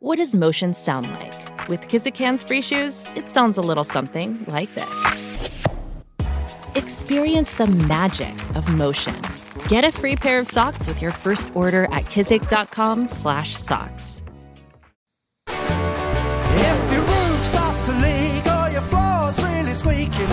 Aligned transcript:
What 0.00 0.18
does 0.18 0.32
motion 0.32 0.74
sound 0.74 1.10
like? 1.10 1.68
With 1.68 1.88
Kizikans 1.88 2.46
free 2.46 2.62
shoes, 2.62 3.04
it 3.16 3.28
sounds 3.28 3.58
a 3.58 3.60
little 3.60 3.82
something 3.82 4.44
like 4.46 4.72
this. 4.76 5.40
Experience 6.76 7.54
the 7.54 7.66
magic 7.66 8.32
of 8.54 8.72
motion. 8.72 9.20
Get 9.66 9.82
a 9.82 9.90
free 9.90 10.14
pair 10.14 10.38
of 10.38 10.46
socks 10.46 10.86
with 10.86 11.02
your 11.02 11.10
first 11.10 11.50
order 11.52 11.86
at 11.86 12.04
kizik.com/socks. 12.04 14.22
If 15.48 16.92
your 16.92 17.02
roof 17.02 17.42
starts 17.42 17.86
to 17.86 17.92
leak 17.94 18.46
or 18.46 18.70
your 18.70 18.82
floor's 18.82 19.42
really 19.42 19.74
squeaky, 19.74 20.26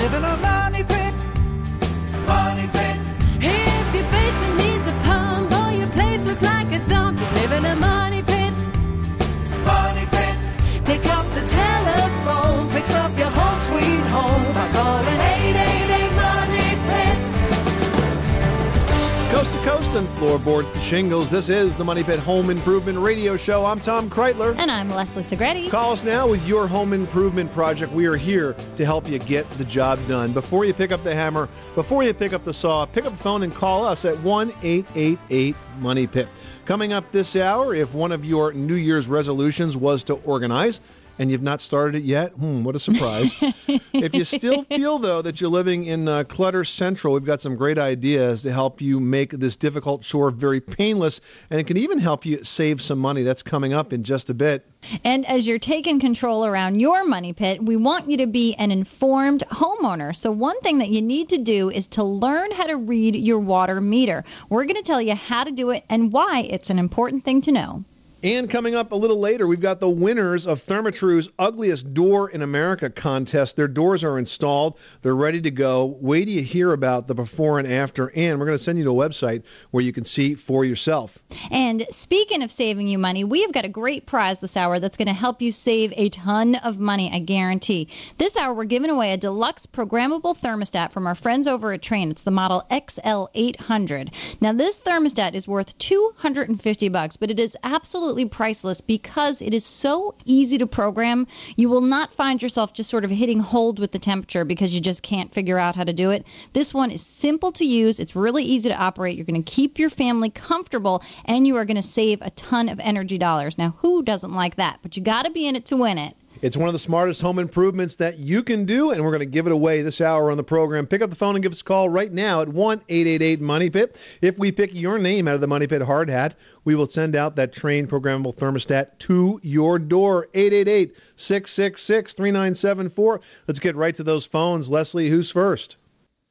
And 19.96 20.10
floorboards 20.10 20.70
to 20.74 20.80
shingles. 20.82 21.30
This 21.30 21.48
is 21.48 21.78
the 21.78 21.86
Money 21.86 22.04
Pit 22.04 22.20
Home 22.20 22.50
Improvement 22.50 23.00
Radio 23.00 23.38
Show. 23.38 23.66
I'm 23.66 23.80
Tom 23.80 24.10
Kraeutler. 24.10 24.54
And 24.58 24.70
I'm 24.70 24.90
Leslie 24.90 25.24
Segrete. 25.24 25.70
Call 25.70 25.94
us 25.94 26.04
now 26.04 26.28
with 26.28 26.46
your 26.46 26.68
home 26.68 26.92
improvement 26.92 27.50
project. 27.54 27.94
We 27.94 28.06
are 28.06 28.18
here 28.18 28.58
to 28.76 28.84
help 28.84 29.08
you 29.08 29.20
get 29.20 29.50
the 29.52 29.64
job 29.64 30.06
done. 30.06 30.34
Before 30.34 30.66
you 30.66 30.74
pick 30.74 30.92
up 30.92 31.02
the 31.06 31.16
hammer, 31.16 31.48
before 31.76 32.04
you 32.04 32.14
pick 32.14 32.34
up 32.34 32.44
the 32.44 32.54
saw, 32.54 32.86
pick 32.86 33.06
up 33.06 33.14
the 33.14 33.24
phone 33.24 33.44
and 33.44 33.56
call 33.56 33.86
us 33.86 34.04
at 34.04 34.20
1 34.20 34.52
888 34.64 35.56
Money 35.80 36.08
Pit. 36.08 36.28
Coming 36.66 36.92
up 36.92 37.10
this 37.14 37.38
hour, 37.38 37.74
if 37.74 37.94
one 37.94 38.12
of 38.12 38.26
your 38.26 38.52
New 38.52 38.76
Year's 38.76 39.08
resolutions 39.08 39.78
was 39.78 40.04
to 40.06 40.16
organize, 40.26 40.82
and 41.20 41.32
you've 41.32 41.42
not 41.42 41.62
started 41.62 41.96
it 41.98 42.04
yet, 42.04 42.32
hmm, 42.34 42.64
what 42.64 42.76
a 42.76 42.80
surprise. 42.80 43.34
if 43.94 44.14
you 44.14 44.26
still 44.26 44.64
feel, 44.64 45.00
though, 45.00 45.22
that 45.22 45.40
you're 45.40 45.50
living 45.50 45.86
in 45.86 46.08
uh, 46.08 46.24
Clutter 46.26 46.64
Central, 46.64 47.14
we've 47.14 47.26
got 47.26 47.42
some 47.42 47.56
great 47.56 47.78
ideas 47.78 48.42
to 48.44 48.52
help 48.52 48.82
you 48.82 49.00
make 49.00 49.32
this 49.32 49.56
difficult 49.56 50.02
chore 50.02 50.32
very 50.32 50.60
painless, 50.60 51.22
and 51.50 51.60
it 51.60 51.68
can 51.68 51.78
even 51.78 52.00
help 52.00 52.26
you 52.26 52.44
save 52.44 52.82
some 52.82 53.00
money. 53.00 53.24
That's 53.24 53.44
coming 53.44 53.74
up 53.74 53.94
in 53.94 54.04
just 54.04 54.30
a 54.30 54.34
bit. 54.34 54.66
And 55.04 55.26
as 55.26 55.48
you're 55.48 55.60
taking 55.60 56.00
control 56.00 56.46
around 56.46 56.80
your 56.80 57.04
money 57.06 57.34
pit, 57.34 57.64
we 57.64 57.76
want 57.76 58.10
you 58.10 58.18
to 58.18 58.28
be 58.28 58.54
an 58.56 58.72
informed 58.72 59.44
homeowner. 59.52 60.16
So, 60.16 60.32
one 60.32 60.60
thing 60.62 60.78
that 60.80 60.90
you 60.90 61.02
need 61.02 61.30
to 61.30 61.38
do 61.38 61.70
is 61.70 61.88
to 61.90 62.04
learn 62.04 62.52
how 62.52 62.68
to 62.68 62.78
read 62.78 63.16
your 63.16 63.40
water 63.40 63.82
meter. 63.82 64.24
We're 64.50 64.66
going 64.66 64.76
to 64.76 64.84
tell 64.84 65.02
you 65.02 65.16
how 65.16 65.44
to 65.44 65.52
do 65.52 65.72
it 65.72 65.86
and 65.90 66.12
why 66.12 66.48
it's 66.50 66.70
an 66.70 66.80
important 66.80 67.24
thing 67.24 67.42
to 67.42 67.52
know. 67.52 67.86
And 68.26 68.50
coming 68.50 68.74
up 68.74 68.92
a 68.92 68.96
little 68.96 69.20
later, 69.20 69.46
we've 69.46 69.60
got 69.60 69.80
the 69.80 69.88
winners 69.88 70.48
of 70.48 70.60
Therma-Tru's 70.60 71.30
Ugliest 71.38 71.94
Door 71.94 72.32
in 72.32 72.42
America 72.42 72.90
contest. 72.90 73.56
Their 73.56 73.68
doors 73.68 74.04
are 74.04 74.18
installed, 74.18 74.80
they're 75.04 75.16
ready 75.16 75.40
to 75.42 75.52
go. 75.52 75.96
Wait 76.02 76.26
till 76.26 76.34
you 76.34 76.42
hear 76.42 76.74
about 76.74 77.08
the 77.08 77.14
before 77.14 77.60
and 77.60 77.72
after, 77.72 78.12
and 78.16 78.40
we're 78.40 78.48
going 78.48 78.58
to 78.58 78.64
send 78.64 78.80
you 78.80 78.84
to 78.86 78.90
a 78.90 79.10
website 79.10 79.44
where 79.70 79.84
you 79.84 79.94
can 79.94 80.06
see 80.06 80.34
for 80.34 80.66
yourself. 80.66 81.20
And 81.52 81.86
speaking 81.92 82.42
of 82.42 82.52
saving 82.52 82.88
you 82.88 82.98
money, 82.98 83.24
we 83.24 83.44
have 83.44 83.52
got 83.52 83.64
a 83.64 83.70
great 83.70 84.08
prize 84.08 84.40
this 84.40 84.58
hour 84.58 84.80
that's 84.80 84.98
going 84.98 85.08
to 85.08 85.14
help 85.14 85.40
you 85.40 85.52
save 85.52 85.94
a 85.96 86.10
ton 86.10 86.56
of 86.56 86.80
money, 86.80 87.12
I 87.14 87.20
guarantee. 87.20 87.88
This 88.18 88.38
hour, 88.38 88.56
we're 88.56 88.64
giving 88.64 88.90
away 88.90 89.14
a 89.14 89.18
deluxe 89.18 89.68
programmable 89.68 90.36
thermostat 90.36 90.92
from 90.92 91.06
our 91.06 91.14
friends 91.14 91.48
over 91.48 91.74
at 91.74 91.84
Trane. 91.84 92.10
It's 92.10 92.24
the 92.24 92.32
model 92.32 92.66
XL800. 92.72 94.42
Now, 94.42 94.52
this 94.52 94.82
thermostat 94.82 95.36
is 95.36 95.48
worth 95.48 95.78
250 95.78 96.90
bucks, 96.90 97.18
but 97.18 97.30
it 97.30 97.40
is 97.40 97.56
absolutely 97.64 98.15
priceless 98.24 98.80
because 98.80 99.42
it 99.42 99.54
is 99.54 99.66
so 99.66 100.16
easy 100.24 100.58
to 100.58 100.66
program. 100.66 101.28
You 101.58 101.70
will 101.70 101.82
not 101.82 102.14
find 102.14 102.42
yourself 102.42 102.72
just 102.72 102.90
sort 102.90 103.04
of 103.04 103.12
hitting 103.12 103.42
hold 103.42 103.80
with 103.80 103.92
the 103.92 104.00
temperature 104.00 104.46
because 104.46 104.74
you 104.74 104.80
just 104.80 105.04
can't 105.04 105.34
figure 105.34 105.60
out 105.60 105.76
how 105.76 105.84
to 105.84 105.92
do 105.92 106.12
it. 106.12 106.26
This 106.54 106.74
one 106.74 106.92
is 106.92 107.06
simple 107.06 107.52
to 107.54 107.66
use, 107.66 108.00
it's 108.00 108.16
really 108.16 108.44
easy 108.44 108.70
to 108.70 108.76
operate. 108.76 109.18
You're 109.18 109.26
going 109.26 109.44
to 109.44 109.52
keep 109.52 109.78
your 109.78 109.90
family 109.90 110.30
comfortable 110.30 111.04
and 111.26 111.46
you 111.46 111.58
are 111.58 111.66
going 111.66 111.76
to 111.76 111.84
save 111.84 112.22
a 112.22 112.30
ton 112.30 112.70
of 112.70 112.80
energy 112.80 113.18
dollars. 113.18 113.58
Now, 113.58 113.76
who 113.80 114.04
doesn't 114.04 114.34
like 114.34 114.56
that? 114.56 114.80
But 114.82 114.96
you 114.96 115.04
got 115.04 115.26
to 115.26 115.32
be 115.32 115.48
in 115.48 115.56
it 115.56 115.66
to 115.66 115.76
win 115.76 115.98
it. 115.98 116.16
It's 116.42 116.58
one 116.58 116.68
of 116.68 116.74
the 116.74 116.80
smartest 116.80 117.22
home 117.22 117.40
improvements 117.40 117.96
that 117.98 118.20
you 118.20 118.44
can 118.44 118.66
do, 118.66 118.92
and 118.92 119.04
we're 119.04 119.12
going 119.12 119.20
to 119.20 119.26
give 119.26 119.48
it 119.48 119.54
away 119.54 119.82
this 119.82 120.02
hour 120.02 120.32
on 120.32 120.38
the 120.38 120.44
program. 120.44 120.86
Pick 120.86 121.02
up 121.02 121.10
the 121.10 121.16
phone 121.16 121.36
and 121.36 121.42
give 121.44 121.52
us 121.52 121.62
a 121.62 121.64
call 121.64 121.90
right 121.90 122.12
now 122.12 122.42
at 122.42 122.50
1 122.50 122.82
888 122.90 123.42
Money 123.42 123.70
Pit. 123.70 124.02
If 124.22 124.38
we 124.38 124.52
pick 124.52 124.74
your 124.74 124.98
name 124.98 125.28
out 125.28 125.36
of 125.36 125.42
the 125.42 125.48
Money 125.48 125.68
Pit 125.68 125.82
hard 125.82 126.10
hat, 126.10 126.36
we 126.66 126.76
will 126.76 126.88
send 126.88 127.16
out 127.16 127.36
that 127.38 127.54
Trane 127.54 127.88
programmable 127.88 128.36
thermostat 128.36 128.98
to 129.00 129.40
your 129.44 129.80
door. 129.80 130.28
888 130.34 130.96
666 131.16 132.14
3974. 132.14 133.22
Let's 133.48 133.60
get 133.60 133.76
right 133.76 133.96
to 133.96 134.04
those 134.04 134.26
phones. 134.26 134.70
Leslie, 134.70 135.10
who's 135.10 135.32
first? 135.32 135.78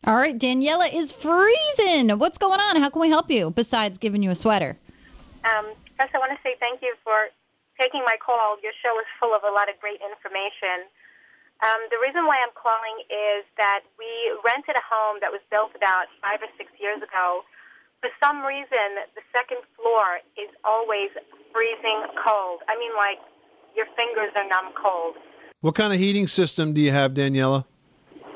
All 0.06 0.16
right, 0.16 0.38
Daniela 0.38 0.92
is 0.92 1.12
freezing. 1.12 2.10
What's 2.18 2.36
going 2.36 2.60
on? 2.60 2.76
How 2.76 2.90
can 2.90 3.00
we 3.00 3.08
help 3.08 3.30
you 3.30 3.50
besides 3.50 3.96
giving 3.96 4.22
you 4.22 4.30
a 4.30 4.34
sweater? 4.34 4.76
Um, 5.44 5.66
first, 5.96 6.14
I 6.14 6.18
want 6.18 6.32
to 6.32 6.38
say 6.42 6.56
thank 6.60 6.82
you 6.82 6.93
for 6.93 6.93
taking 7.80 8.02
my 8.06 8.16
call. 8.18 8.58
Your 8.62 8.74
show 8.82 8.94
is 9.02 9.08
full 9.18 9.34
of 9.34 9.42
a 9.42 9.52
lot 9.52 9.68
of 9.68 9.78
great 9.82 10.00
information. 10.02 10.86
Um, 11.62 11.80
the 11.90 11.98
reason 12.02 12.26
why 12.26 12.42
I'm 12.42 12.52
calling 12.52 13.06
is 13.08 13.46
that 13.56 13.86
we 13.96 14.10
rented 14.42 14.74
a 14.74 14.84
home 14.84 15.22
that 15.22 15.30
was 15.30 15.40
built 15.48 15.70
about 15.76 16.10
five 16.18 16.42
or 16.42 16.50
six 16.58 16.70
years 16.82 16.98
ago. 16.98 17.46
For 18.02 18.10
some 18.20 18.42
reason, 18.42 19.00
the 19.14 19.24
second 19.32 19.62
floor 19.78 20.20
is 20.36 20.50
always 20.66 21.08
freezing 21.54 22.04
cold. 22.20 22.60
I 22.68 22.76
mean, 22.76 22.92
like 22.98 23.22
your 23.76 23.86
fingers 23.96 24.34
are 24.36 24.44
numb 24.44 24.74
cold. 24.76 25.16
What 25.60 25.74
kind 25.74 25.92
of 25.92 25.98
heating 25.98 26.26
system 26.26 26.74
do 26.74 26.80
you 26.80 26.92
have, 26.92 27.14
Daniela? 27.14 27.64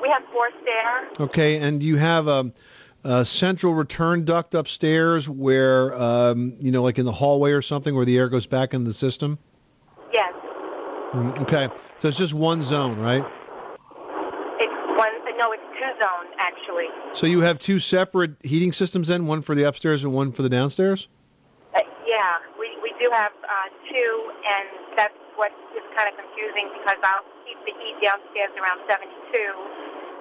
We 0.01 0.09
have 0.09 0.23
forced 0.31 0.55
air. 0.65 1.07
Okay, 1.19 1.57
and 1.57 1.79
do 1.79 1.85
you 1.85 1.97
have 1.97 2.27
a, 2.27 2.51
a 3.03 3.23
central 3.23 3.73
return 3.73 4.25
duct 4.25 4.53
upstairs 4.55 5.29
where, 5.29 5.93
um, 5.99 6.53
you 6.59 6.71
know, 6.71 6.83
like 6.83 6.99
in 6.99 7.05
the 7.05 7.11
hallway 7.11 7.51
or 7.51 7.61
something, 7.61 7.95
where 7.95 8.05
the 8.05 8.17
air 8.17 8.29
goes 8.29 8.45
back 8.45 8.73
into 8.73 8.85
the 8.87 8.93
system? 8.93 9.37
Yes, 10.13 10.33
Mm, 11.13 11.39
Okay, 11.41 11.69
so 11.97 12.07
it's 12.07 12.17
just 12.17 12.33
one 12.35 12.61
zone, 12.61 12.99
right? 12.99 13.25
it's 14.59 14.73
one. 14.97 15.09
No, 15.39 15.51
it's 15.55 15.63
two 15.73 15.91
zones, 16.03 16.29
actually. 16.37 16.85
So 17.13 17.25
you 17.25 17.39
have 17.41 17.57
two 17.57 17.79
separate 17.79 18.35
heating 18.43 18.73
systems 18.73 19.07
then, 19.07 19.25
one 19.25 19.41
for 19.41 19.55
the 19.55 19.63
upstairs 19.63 20.03
and 20.03 20.13
one 20.13 20.31
for 20.33 20.43
the 20.43 20.49
downstairs? 20.49 21.07
Uh, 21.73 21.79
yeah, 22.05 22.37
we 22.59 22.67
we 22.83 22.91
do 22.99 23.09
have 23.13 23.31
uh, 23.41 23.69
two, 23.89 24.11
and 24.43 24.67
that's 24.97 25.15
what 25.39 25.49
is 25.73 25.81
kind 25.95 26.11
of 26.11 26.15
confusing 26.19 26.67
because 26.77 26.99
I'll 27.01 27.23
keep 27.47 27.57
the 27.63 27.71
heat 27.79 27.95
downstairs 28.03 28.51
around 28.59 28.83
72 28.91 29.07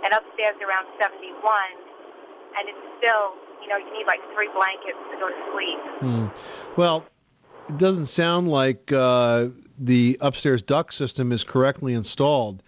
and 0.07 0.15
upstairs 0.15 0.55
around 0.63 0.87
71, 1.03 1.35
and 2.59 2.69
it's 2.69 2.79
still, 2.99 3.35
you 3.63 3.69
know, 3.69 3.77
you 3.77 3.93
need 3.97 4.07
like 4.07 4.21
three 4.35 4.49
blankets 4.55 4.99
to 5.11 5.17
go 5.19 5.29
to 5.29 5.39
sleep. 5.53 5.79
Hmm. 6.01 6.81
Well, 6.81 7.05
it 7.69 7.79
doesn't 7.79 8.07
sound 8.07 8.51
like 8.51 8.91
uh, 8.93 9.49
the 9.79 10.19
upstairs 10.21 10.63
duct 10.63 10.95
system 10.95 11.33
is 11.33 11.45
correctly 11.45 11.95
installed. 11.95 12.63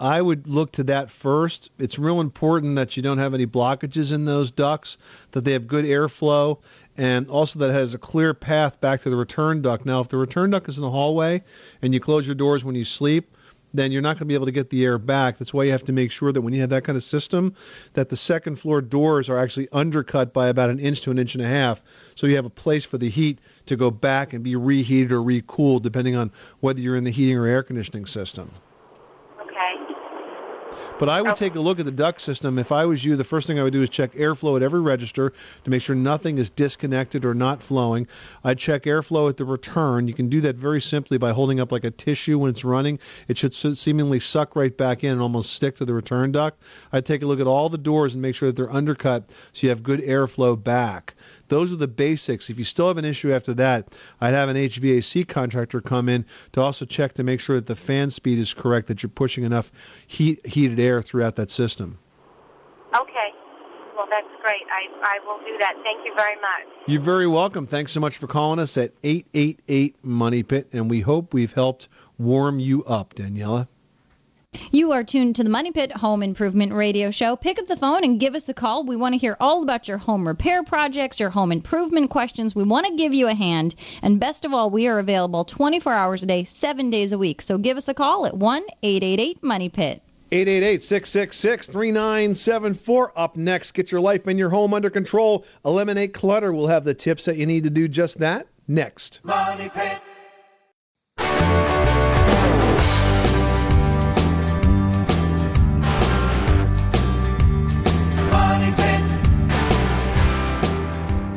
I 0.00 0.22
would 0.22 0.46
look 0.46 0.70
to 0.72 0.84
that 0.84 1.10
first. 1.10 1.70
It's 1.78 1.98
real 1.98 2.20
important 2.20 2.76
that 2.76 2.96
you 2.96 3.02
don't 3.02 3.18
have 3.18 3.34
any 3.34 3.46
blockages 3.46 4.12
in 4.12 4.26
those 4.26 4.50
ducts, 4.50 4.96
that 5.32 5.44
they 5.44 5.52
have 5.52 5.66
good 5.66 5.84
airflow, 5.84 6.58
and 6.96 7.28
also 7.28 7.58
that 7.58 7.70
it 7.70 7.74
has 7.74 7.94
a 7.94 7.98
clear 7.98 8.32
path 8.32 8.80
back 8.80 9.00
to 9.02 9.10
the 9.10 9.16
return 9.16 9.60
duct. 9.60 9.84
Now, 9.84 10.00
if 10.00 10.08
the 10.08 10.16
return 10.16 10.50
duct 10.50 10.68
is 10.68 10.78
in 10.78 10.82
the 10.82 10.90
hallway 10.90 11.42
and 11.82 11.92
you 11.92 12.00
close 12.00 12.26
your 12.26 12.36
doors 12.36 12.64
when 12.64 12.76
you 12.76 12.84
sleep, 12.84 13.36
then 13.74 13.92
you're 13.92 14.02
not 14.02 14.14
going 14.14 14.20
to 14.20 14.24
be 14.26 14.34
able 14.34 14.46
to 14.46 14.52
get 14.52 14.70
the 14.70 14.84
air 14.84 14.98
back. 14.98 15.38
That's 15.38 15.52
why 15.52 15.64
you 15.64 15.72
have 15.72 15.84
to 15.84 15.92
make 15.92 16.10
sure 16.10 16.32
that 16.32 16.40
when 16.40 16.54
you 16.54 16.60
have 16.60 16.70
that 16.70 16.84
kind 16.84 16.96
of 16.96 17.02
system, 17.02 17.54
that 17.92 18.08
the 18.08 18.16
second 18.16 18.56
floor 18.56 18.80
doors 18.80 19.28
are 19.28 19.38
actually 19.38 19.68
undercut 19.72 20.32
by 20.32 20.48
about 20.48 20.70
an 20.70 20.78
inch 20.78 21.00
to 21.02 21.10
an 21.10 21.18
inch 21.18 21.34
and 21.34 21.44
a 21.44 21.48
half, 21.48 21.82
so 22.14 22.26
you 22.26 22.36
have 22.36 22.46
a 22.46 22.50
place 22.50 22.84
for 22.84 22.98
the 22.98 23.08
heat 23.08 23.38
to 23.66 23.76
go 23.76 23.90
back 23.90 24.32
and 24.32 24.42
be 24.42 24.56
reheated 24.56 25.12
or 25.12 25.22
recooled, 25.22 25.82
depending 25.82 26.16
on 26.16 26.32
whether 26.60 26.80
you're 26.80 26.96
in 26.96 27.04
the 27.04 27.10
heating 27.10 27.36
or 27.36 27.46
air 27.46 27.62
conditioning 27.62 28.06
system. 28.06 28.50
But 30.98 31.08
I 31.08 31.22
would 31.22 31.36
take 31.36 31.54
a 31.54 31.60
look 31.60 31.78
at 31.78 31.84
the 31.84 31.92
duct 31.92 32.20
system. 32.20 32.58
If 32.58 32.72
I 32.72 32.84
was 32.84 33.04
you, 33.04 33.14
the 33.14 33.22
first 33.22 33.46
thing 33.46 33.58
I 33.58 33.62
would 33.62 33.72
do 33.72 33.82
is 33.82 33.88
check 33.88 34.12
airflow 34.14 34.56
at 34.56 34.64
every 34.64 34.80
register 34.80 35.32
to 35.62 35.70
make 35.70 35.80
sure 35.80 35.94
nothing 35.94 36.38
is 36.38 36.50
disconnected 36.50 37.24
or 37.24 37.34
not 37.34 37.62
flowing. 37.62 38.08
I'd 38.42 38.58
check 38.58 38.82
airflow 38.82 39.28
at 39.28 39.36
the 39.36 39.44
return. 39.44 40.08
You 40.08 40.14
can 40.14 40.28
do 40.28 40.40
that 40.40 40.56
very 40.56 40.80
simply 40.80 41.16
by 41.16 41.30
holding 41.30 41.60
up 41.60 41.70
like 41.70 41.84
a 41.84 41.92
tissue 41.92 42.38
when 42.38 42.50
it's 42.50 42.64
running. 42.64 42.98
It 43.28 43.38
should 43.38 43.54
seemingly 43.54 44.18
suck 44.18 44.56
right 44.56 44.76
back 44.76 45.04
in 45.04 45.12
and 45.12 45.22
almost 45.22 45.52
stick 45.52 45.76
to 45.76 45.84
the 45.84 45.94
return 45.94 46.32
duct. 46.32 46.60
I'd 46.92 47.06
take 47.06 47.22
a 47.22 47.26
look 47.26 47.38
at 47.38 47.46
all 47.46 47.68
the 47.68 47.78
doors 47.78 48.14
and 48.14 48.20
make 48.20 48.34
sure 48.34 48.48
that 48.48 48.56
they're 48.56 48.72
undercut 48.72 49.30
so 49.52 49.66
you 49.66 49.70
have 49.70 49.84
good 49.84 50.00
airflow 50.00 50.60
back. 50.60 51.14
Those 51.48 51.72
are 51.72 51.76
the 51.76 51.88
basics. 51.88 52.50
If 52.50 52.58
you 52.58 52.64
still 52.64 52.88
have 52.88 52.98
an 52.98 53.04
issue 53.04 53.32
after 53.32 53.54
that, 53.54 53.98
I'd 54.20 54.34
have 54.34 54.48
an 54.48 54.56
HVAC 54.56 55.26
contractor 55.28 55.80
come 55.80 56.08
in 56.08 56.24
to 56.52 56.60
also 56.60 56.84
check 56.84 57.14
to 57.14 57.22
make 57.22 57.40
sure 57.40 57.56
that 57.56 57.66
the 57.66 57.76
fan 57.76 58.10
speed 58.10 58.38
is 58.38 58.54
correct, 58.54 58.86
that 58.88 59.02
you're 59.02 59.10
pushing 59.10 59.44
enough 59.44 59.72
heat, 60.06 60.46
heated 60.46 60.78
air 60.78 61.02
throughout 61.02 61.36
that 61.36 61.50
system. 61.50 61.98
Okay. 62.94 63.30
Well, 63.96 64.06
that's 64.10 64.28
great. 64.42 64.62
I, 64.70 65.16
I 65.16 65.26
will 65.26 65.38
do 65.38 65.58
that. 65.58 65.74
Thank 65.82 66.06
you 66.06 66.14
very 66.14 66.36
much. 66.36 66.86
You're 66.86 67.02
very 67.02 67.26
welcome. 67.26 67.66
Thanks 67.66 67.92
so 67.92 68.00
much 68.00 68.16
for 68.16 68.26
calling 68.26 68.58
us 68.58 68.76
at 68.76 68.92
888 69.02 69.96
Money 70.04 70.42
Pit, 70.42 70.68
and 70.72 70.88
we 70.88 71.00
hope 71.00 71.34
we've 71.34 71.52
helped 71.52 71.88
warm 72.16 72.60
you 72.60 72.84
up, 72.84 73.14
Daniela. 73.14 73.68
You 74.70 74.92
are 74.92 75.04
tuned 75.04 75.36
to 75.36 75.44
the 75.44 75.50
Money 75.50 75.72
Pit 75.72 75.92
Home 75.92 76.22
Improvement 76.22 76.72
Radio 76.72 77.10
Show. 77.10 77.36
Pick 77.36 77.58
up 77.58 77.66
the 77.66 77.76
phone 77.76 78.04
and 78.04 78.20
give 78.20 78.34
us 78.34 78.48
a 78.48 78.54
call. 78.54 78.84
We 78.84 78.96
want 78.96 79.12
to 79.14 79.18
hear 79.18 79.36
all 79.40 79.62
about 79.62 79.88
your 79.88 79.98
home 79.98 80.26
repair 80.26 80.62
projects, 80.62 81.20
your 81.20 81.30
home 81.30 81.52
improvement 81.52 82.10
questions. 82.10 82.54
We 82.54 82.64
want 82.64 82.86
to 82.86 82.96
give 82.96 83.12
you 83.12 83.28
a 83.28 83.34
hand. 83.34 83.74
And 84.02 84.20
best 84.20 84.44
of 84.44 84.54
all, 84.54 84.70
we 84.70 84.86
are 84.86 84.98
available 84.98 85.44
24 85.44 85.92
hours 85.92 86.22
a 86.22 86.26
day, 86.26 86.44
seven 86.44 86.90
days 86.90 87.12
a 87.12 87.18
week. 87.18 87.42
So 87.42 87.58
give 87.58 87.76
us 87.76 87.88
a 87.88 87.94
call 87.94 88.26
at 88.26 88.36
1 88.36 88.62
888 88.82 89.42
Money 89.42 89.68
Pit. 89.68 90.02
888 90.30 90.82
666 90.82 91.66
3974. 91.66 93.18
Up 93.18 93.36
next, 93.36 93.72
get 93.72 93.90
your 93.90 94.00
life 94.00 94.26
and 94.26 94.38
your 94.38 94.50
home 94.50 94.74
under 94.74 94.90
control. 94.90 95.44
Eliminate 95.64 96.14
clutter. 96.14 96.52
We'll 96.52 96.68
have 96.68 96.84
the 96.84 96.94
tips 96.94 97.24
that 97.24 97.36
you 97.36 97.46
need 97.46 97.64
to 97.64 97.70
do 97.70 97.88
just 97.88 98.18
that 98.18 98.46
next. 98.66 99.20
Money 99.24 99.70
Pit. 99.70 100.00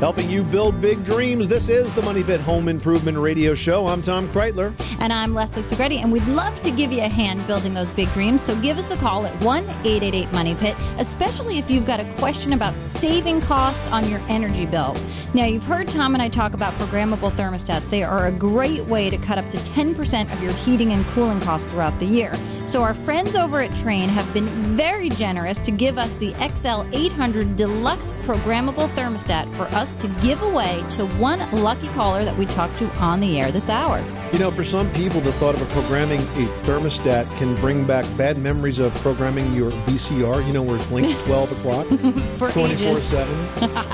Helping 0.02 0.32
you 0.32 0.42
build 0.42 0.82
big 0.82 1.06
dreams. 1.06 1.48
This 1.48 1.70
is 1.70 1.94
the 1.94 2.02
Money 2.02 2.24
Pit 2.24 2.42
Home 2.42 2.68
Improvement 2.70 3.20
Radio 3.20 3.54
Show. 3.54 3.86
I'm 3.86 4.02
Tom 4.02 4.28
Kraeutler. 4.30 4.74
And 5.00 5.14
I'm 5.14 5.36
Leslie 5.36 5.62
Segrete, 5.62 6.02
and 6.02 6.12
we'd 6.12 6.26
love 6.26 6.60
to 6.64 6.72
give 6.72 6.92
you 6.92 7.04
a 7.04 7.08
hand 7.08 7.46
building 7.46 7.76
those 7.76 7.92
big 7.92 8.12
dreams. 8.14 8.42
So 8.42 8.60
give 8.62 8.80
us 8.80 8.90
a 8.90 8.96
call 8.98 9.28
at 9.28 9.44
1 9.44 9.64
888 9.64 10.32
Money 10.32 10.56
Pit, 10.56 10.76
especially 10.98 11.60
if 11.60 11.70
you've 11.70 11.86
got 11.86 12.00
a 12.00 12.14
question 12.16 12.54
about 12.54 12.74
saving 12.74 13.42
costs 13.42 13.92
on 13.92 14.10
your 14.10 14.20
energy 14.28 14.66
bills. 14.66 15.06
Now, 15.36 15.46
you've 15.46 15.64
heard 15.64 15.88
Tom 15.88 16.16
and 16.16 16.22
I 16.22 16.30
talk 16.30 16.56
about 16.56 16.74
programmable 16.74 17.32
thermostats. 17.32 17.88
They 17.90 18.04
are 18.04 18.26
a 18.26 18.32
great 18.32 18.84
way 18.86 19.12
to 19.12 19.18
cut 19.18 19.38
up 19.38 19.50
to 19.52 19.58
10% 19.60 20.34
of 20.34 20.42
your 20.42 20.52
heating 20.54 20.94
and 20.94 21.06
cooling 21.08 21.40
costs 21.42 21.72
throughout 21.72 21.98
the 22.00 22.06
year. 22.08 22.36
So, 22.66 22.82
our 22.82 22.94
friends 22.94 23.36
over 23.36 23.62
at 23.62 23.72
Trane 23.72 24.10
have 24.10 24.32
been 24.34 24.48
very 24.76 25.10
generous 25.10 25.60
to 25.60 25.72
give 25.72 25.98
us 25.98 26.16
the 26.16 26.34
XL 26.34 26.84
800 26.92 27.56
Deluxe 27.56 28.12
programmable 28.24 28.88
thermostat 28.90 29.52
for 29.54 29.64
us 29.76 29.91
to 29.96 30.08
give 30.22 30.42
away 30.42 30.84
to 30.92 31.06
one 31.18 31.40
lucky 31.52 31.88
caller 31.90 32.24
that 32.24 32.38
we 32.38 32.46
talked 32.46 32.78
to 32.80 32.90
on 32.98 33.20
the 33.20 33.40
air 33.40 33.52
this 33.52 33.70
hour. 33.70 34.04
You 34.32 34.40
know, 34.40 34.50
for 34.50 34.64
some 34.64 34.90
people, 34.92 35.20
the 35.20 35.34
thought 35.34 35.56
of 35.56 35.62
a 35.62 35.66
programming 35.74 36.20
a 36.22 36.48
thermostat 36.64 37.26
can 37.38 37.54
bring 37.56 37.86
back 37.86 38.06
bad 38.18 38.38
memories 38.38 38.80
of 38.80 38.94
programming 38.96 39.54
your 39.54 39.72
VCR, 39.72 40.46
you 40.48 40.54
know, 40.54 40.64
where 40.64 40.78
it 40.78 40.88
blinks 40.88 41.22
12 41.26 41.52
o'clock, 41.52 41.88
24 42.54 42.96
7. 42.96 43.50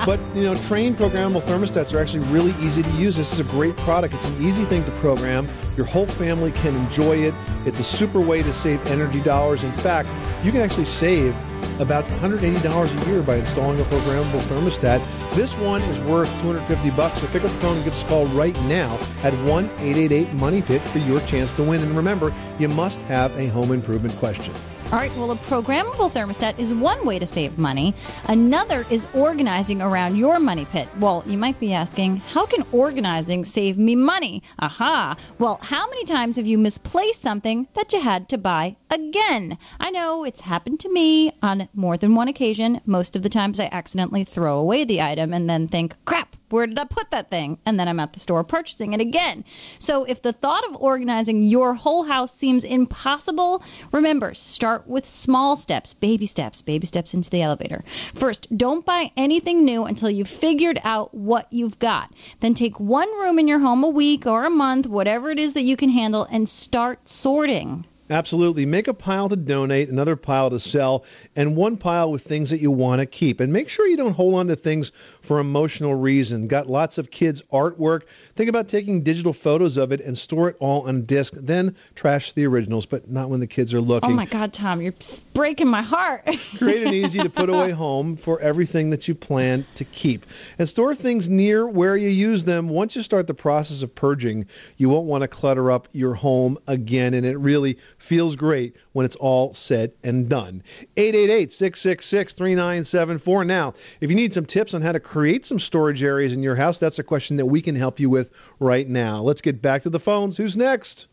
But, 0.05 0.19
you 0.35 0.43
know, 0.43 0.53
Trane 0.53 0.93
programmable 0.93 1.41
thermostats 1.41 1.93
are 1.93 1.99
actually 1.99 2.25
really 2.25 2.53
easy 2.63 2.83
to 2.83 2.89
use. 2.91 3.15
This 3.15 3.33
is 3.33 3.39
a 3.39 3.49
great 3.51 3.75
product. 3.77 4.13
It's 4.13 4.27
an 4.27 4.45
easy 4.45 4.65
thing 4.65 4.83
to 4.85 4.91
program. 4.91 5.47
Your 5.75 5.85
whole 5.87 6.05
family 6.05 6.51
can 6.51 6.75
enjoy 6.75 7.17
it. 7.17 7.33
It's 7.65 7.79
a 7.79 7.83
super 7.83 8.19
way 8.19 8.43
to 8.43 8.53
save 8.53 8.85
energy 8.87 9.21
dollars. 9.21 9.63
In 9.63 9.71
fact, 9.71 10.07
you 10.43 10.51
can 10.51 10.61
actually 10.61 10.85
save 10.85 11.35
about 11.79 12.05
$180 12.05 12.41
a 12.41 13.09
year 13.09 13.21
by 13.21 13.35
installing 13.35 13.79
a 13.79 13.83
programmable 13.83 14.41
thermostat. 14.41 15.01
This 15.35 15.55
one 15.57 15.81
is 15.83 15.99
worth 16.01 16.29
250 16.41 16.89
bucks. 16.91 17.21
So 17.21 17.27
pick 17.27 17.43
up 17.43 17.51
the 17.51 17.57
phone 17.57 17.75
and 17.75 17.83
give 17.83 17.93
us 17.93 18.03
a 18.03 18.07
call 18.07 18.25
right 18.27 18.55
now 18.63 18.95
at 19.23 19.33
1-888-MONEY-PIT 19.33 20.81
for 20.81 20.99
your 20.99 21.19
chance 21.21 21.53
to 21.55 21.63
win. 21.63 21.81
And 21.81 21.95
remember, 21.95 22.33
you 22.59 22.67
must 22.67 23.01
have 23.01 23.37
a 23.37 23.47
home 23.47 23.71
improvement 23.71 24.15
question. 24.15 24.53
All 24.89 24.99
right, 24.99 25.13
well, 25.17 25.31
a 25.31 25.35
programmable 25.35 26.09
thermostat 26.09 26.57
is 26.57 26.73
one 26.73 27.05
way 27.05 27.19
to 27.19 27.27
save 27.27 27.57
money. 27.57 27.93
Another 28.29 28.85
is 28.89 29.05
organizing 29.13 29.81
around 29.81 30.15
your 30.15 30.39
money 30.39 30.63
pit. 30.63 30.87
Well, 30.97 31.25
you 31.27 31.37
might 31.37 31.59
be 31.59 31.73
asking, 31.73 32.17
how 32.17 32.45
can 32.45 32.63
organizing 32.71 33.43
save 33.43 33.77
me 33.77 33.97
money? 33.97 34.41
Aha! 34.59 35.17
Well, 35.39 35.59
how 35.61 35.89
many 35.89 36.05
times 36.05 36.37
have 36.37 36.47
you 36.47 36.57
misplaced 36.57 37.21
something 37.21 37.67
that 37.73 37.91
you 37.91 37.99
had 37.99 38.29
to 38.29 38.37
buy 38.37 38.77
again? 38.89 39.57
I 39.77 39.91
know 39.91 40.23
it's 40.23 40.39
happened 40.39 40.79
to 40.79 40.89
me 40.93 41.33
on 41.41 41.67
more 41.73 41.97
than 41.97 42.15
one 42.15 42.29
occasion. 42.29 42.79
Most 42.85 43.17
of 43.17 43.23
the 43.23 43.29
times 43.29 43.59
I 43.59 43.67
accidentally 43.73 44.23
throw 44.23 44.57
away 44.57 44.85
the 44.85 45.01
item 45.01 45.33
and 45.33 45.49
then 45.49 45.67
think, 45.67 45.95
crap, 46.05 46.37
where 46.49 46.67
did 46.67 46.79
I 46.79 46.85
put 46.85 47.11
that 47.11 47.29
thing? 47.29 47.59
And 47.65 47.79
then 47.79 47.87
I'm 47.87 47.99
at 47.99 48.13
the 48.13 48.19
store 48.19 48.43
purchasing 48.43 48.93
it 48.93 49.01
again. 49.01 49.43
So 49.79 50.03
if 50.05 50.21
the 50.21 50.33
thought 50.33 50.67
of 50.67 50.77
organizing 50.77 51.43
your 51.43 51.73
whole 51.73 52.03
house 52.03 52.33
seems 52.33 52.63
impossible, 52.63 53.63
remember, 53.91 54.33
start 54.33 54.87
with 54.87 55.05
small 55.05 55.55
steps, 55.55 55.93
baby 55.93 56.25
steps, 56.25 56.61
baby 56.61 56.87
steps 56.87 57.13
into 57.13 57.29
the 57.29 57.41
elevator. 57.41 57.83
First, 57.87 58.47
don't 58.57 58.85
buy 58.85 59.11
anything 59.17 59.65
new 59.65 59.85
until 59.85 60.09
you've 60.09 60.29
figured 60.29 60.79
out 60.83 61.13
what 61.13 61.51
you've 61.51 61.79
got. 61.79 62.13
Then 62.39 62.53
take 62.53 62.79
one 62.79 63.09
room 63.19 63.39
in 63.39 63.47
your 63.47 63.59
home 63.59 63.83
a 63.83 63.89
week 63.89 64.25
or 64.25 64.45
a 64.45 64.49
month, 64.49 64.87
whatever 64.87 65.29
it 65.31 65.39
is 65.39 65.53
that 65.53 65.63
you 65.63 65.75
can 65.75 65.89
handle, 65.89 66.27
and 66.31 66.47
start 66.47 67.07
sorting. 67.07 67.85
Absolutely. 68.09 68.65
Make 68.65 68.87
a 68.87 68.93
pile 68.93 69.27
to 69.29 69.35
donate, 69.35 69.89
another 69.89 70.15
pile 70.15 70.49
to 70.49 70.59
sell, 70.59 71.03
and 71.35 71.55
one 71.55 71.77
pile 71.77 72.09
with 72.11 72.23
things 72.23 72.49
that 72.49 72.59
you 72.59 72.71
want 72.71 72.99
to 72.99 73.05
keep. 73.05 73.39
And 73.39 73.51
make 73.51 73.69
sure 73.69 73.87
you 73.87 73.97
don't 73.97 74.13
hold 74.13 74.35
on 74.35 74.47
to 74.47 74.55
things 74.55 74.91
for 75.21 75.39
emotional 75.39 75.95
reason. 75.95 76.47
Got 76.47 76.67
lots 76.67 76.97
of 76.97 77.11
kids' 77.11 77.41
artwork. 77.51 78.03
Think 78.35 78.49
about 78.49 78.67
taking 78.67 79.03
digital 79.03 79.33
photos 79.33 79.77
of 79.77 79.91
it 79.91 79.99
and 80.01 80.17
store 80.17 80.49
it 80.49 80.55
all 80.59 80.87
on 80.87 81.03
disk, 81.03 81.33
then 81.35 81.75
trash 81.95 82.31
the 82.31 82.45
originals, 82.45 82.85
but 82.85 83.09
not 83.09 83.29
when 83.29 83.39
the 83.39 83.47
kids 83.47 83.73
are 83.73 83.81
looking. 83.81 84.11
Oh 84.11 84.13
my 84.13 84.25
God, 84.25 84.53
Tom, 84.53 84.81
you're 84.81 84.93
breaking 85.33 85.67
my 85.67 85.81
heart. 85.81 86.27
Create 86.57 86.87
an 86.87 86.93
easy 86.93 87.19
to 87.19 87.29
put 87.29 87.49
away 87.49 87.71
home 87.71 88.15
for 88.15 88.39
everything 88.39 88.89
that 88.91 89.07
you 89.07 89.15
plan 89.15 89.65
to 89.75 89.83
keep. 89.85 90.25
And 90.57 90.67
store 90.67 90.95
things 90.95 91.29
near 91.29 91.67
where 91.67 91.97
you 91.97 92.09
use 92.09 92.45
them. 92.45 92.69
Once 92.69 92.95
you 92.95 93.03
start 93.03 93.27
the 93.27 93.33
process 93.33 93.83
of 93.83 93.93
purging, 93.93 94.45
you 94.77 94.89
won't 94.89 95.07
want 95.07 95.23
to 95.23 95.27
clutter 95.27 95.71
up 95.71 95.87
your 95.91 96.13
home 96.13 96.57
again. 96.67 97.13
And 97.13 97.25
it 97.25 97.37
really 97.37 97.77
feels 98.07 98.35
great 98.35 98.75
when 98.93 99.05
it's 99.05 99.15
all 99.17 99.53
said 99.53 99.91
and 100.03 100.29
done. 100.29 100.63
888 100.95 101.53
666 101.53 102.33
3974. 102.33 103.45
Now, 103.45 103.73
if 104.01 104.09
you 104.09 104.15
need 104.15 104.33
some 104.33 104.45
tips 104.45 104.73
on 104.73 104.81
how 104.81 104.93
to 104.93 104.99
create 104.99 105.45
some 105.45 105.59
storage 105.59 106.01
areas 106.01 106.33
in 106.33 106.41
your 106.41 106.55
house, 106.55 106.79
that's 106.79 106.99
a 106.99 107.03
question 107.03 107.37
that 107.37 107.45
we 107.45 107.61
can 107.61 107.75
help 107.75 107.99
you 107.99 108.09
with 108.09 108.33
right 108.59 108.87
now. 108.87 109.21
Let's 109.21 109.41
get 109.41 109.61
back 109.61 109.83
to 109.83 109.89
the 109.89 109.99
phones. 109.99 110.37
Who's 110.37 110.55
next? 110.55 111.07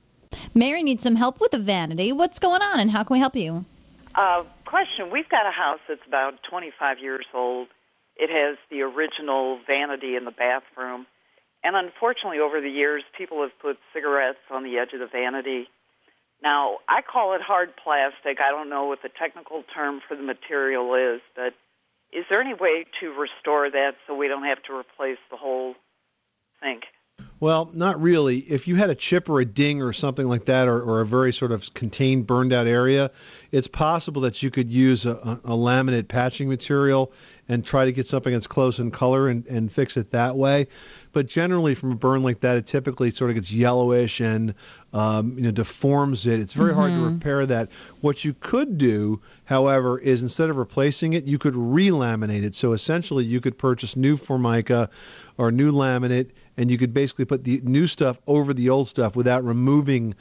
Mary 0.55 0.83
needs 0.83 1.03
some 1.03 1.17
help 1.17 1.41
with 1.41 1.53
a 1.53 1.59
vanity. 1.59 2.13
What's 2.13 2.39
going 2.39 2.63
on 2.63 2.81
and 2.81 2.91
how 2.91 3.03
can 3.03 3.15
we 3.15 3.19
help 3.19 3.37
you? 3.37 3.65
Uh, 4.15 4.45
question. 4.65 5.11
We've 5.11 5.29
got 5.29 5.47
a 5.47 5.51
house 5.51 5.81
that's 5.89 6.07
about 6.07 6.43
25 6.49 6.99
years 7.01 7.27
old. 7.35 7.69
It 8.17 8.31
has 8.31 8.57
the 8.71 8.83
original 8.83 9.59
vanity 9.67 10.15
in 10.15 10.25
the 10.25 10.31
bathroom. 10.31 11.07
And 11.65 11.75
unfortunately, 11.75 12.39
over 12.39 12.61
the 12.61 12.69
years, 12.69 13.03
people 13.17 13.43
have 13.43 13.59
put 13.59 13.79
cigarettes 13.93 14.39
on 14.51 14.63
the 14.63 14.79
edge 14.79 14.93
of 14.93 15.01
the 15.01 15.07
vanity. 15.07 15.69
Now, 16.45 16.79
I 16.87 17.01
call 17.01 17.35
it 17.35 17.41
hard 17.41 17.71
plastic. 17.83 18.39
I 18.39 18.51
don't 18.51 18.69
know 18.69 18.85
what 18.85 19.01
the 19.03 19.09
technical 19.09 19.65
term 19.75 20.03
for 20.07 20.15
the 20.15 20.23
material 20.23 20.95
is, 20.95 21.23
but 21.35 21.55
is 22.13 22.27
there 22.31 22.41
any 22.41 22.53
way 22.53 22.85
to 23.01 23.09
restore 23.09 23.71
that 23.71 23.93
so 24.07 24.15
we 24.15 24.29
don't 24.29 24.45
have 24.45 24.63
to 24.65 24.77
replace 24.77 25.19
the 25.31 25.39
whole 25.39 25.75
sink? 26.63 26.83
Well, 27.41 27.71
not 27.73 28.01
really. 28.01 28.39
If 28.39 28.69
you 28.69 28.77
had 28.77 28.91
a 28.91 28.95
chip 28.95 29.29
or 29.29 29.41
a 29.41 29.45
ding 29.45 29.83
or 29.83 29.93
something 29.93 30.29
like 30.29 30.45
that, 30.47 30.69
or, 30.69 30.81
or 30.83 31.01
a 31.01 31.07
very 31.07 31.33
sort 31.33 31.53
of 31.53 31.73
contained, 31.75 32.27
burned 32.27 32.53
out 32.53 32.67
area, 32.67 33.11
it's 33.51 33.69
possible 33.69 34.23
that 34.23 34.43
you 34.43 34.51
could 34.51 34.71
use 34.71 35.05
a, 35.05 35.13
a, 35.17 35.41
a 35.45 35.57
laminate 35.57 36.09
patching 36.09 36.49
material 36.49 37.13
and 37.49 37.65
try 37.65 37.85
to 37.85 37.93
get 37.93 38.07
something 38.07 38.33
that's 38.33 38.47
close 38.47 38.79
in 38.79 38.91
color 38.91 39.29
and, 39.29 39.47
and 39.47 39.73
fix 39.73 39.97
it 39.97 40.11
that 40.13 40.37
way. 40.37 40.69
But 41.15 41.29
generally, 41.29 41.75
from 41.75 41.93
a 41.93 41.95
burn 41.95 42.23
like 42.23 42.41
that, 42.41 42.57
it 42.57 42.67
typically 42.67 43.11
sort 43.11 43.31
of 43.31 43.37
gets 43.37 43.53
yellowish 43.53 44.21
and 44.21 44.55
um, 44.93 45.39
you 45.39 45.45
know 45.45 45.53
deforms 45.53 46.27
it. 46.27 46.41
It's 46.41 46.53
very 46.53 46.75
hard 46.75 46.93
to 46.93 47.05
repair 47.05 47.47
that. 47.47 47.71
What 48.01 48.25
you 48.25 48.35
could 48.41 48.77
do, 48.77 49.23
however, 49.45 49.99
is 49.99 50.23
instead 50.23 50.51
of 50.51 50.57
replacing 50.57 51.13
it, 51.13 51.25
you 51.25 51.39
could 51.39 51.55
relaminate 51.57 52.45
it. 52.45 52.55
So 52.55 52.73
essentially, 52.73 53.25
you 53.25 53.41
could 53.41 53.57
purchase 53.57 53.97
new 53.97 54.17
formica 54.17 54.91
or 55.39 55.51
new 55.51 55.73
laminate 55.73 56.31
and 56.57 56.71
you 56.71 56.79
could 56.79 56.95
basically 56.95 57.25
put 57.25 57.45
the 57.45 57.61
new 57.65 57.87
stuff 57.87 58.19
over 58.27 58.55
the 58.55 58.69
old 58.71 58.89
stuff 58.89 59.17
without 59.17 59.45
removing 59.45 60.15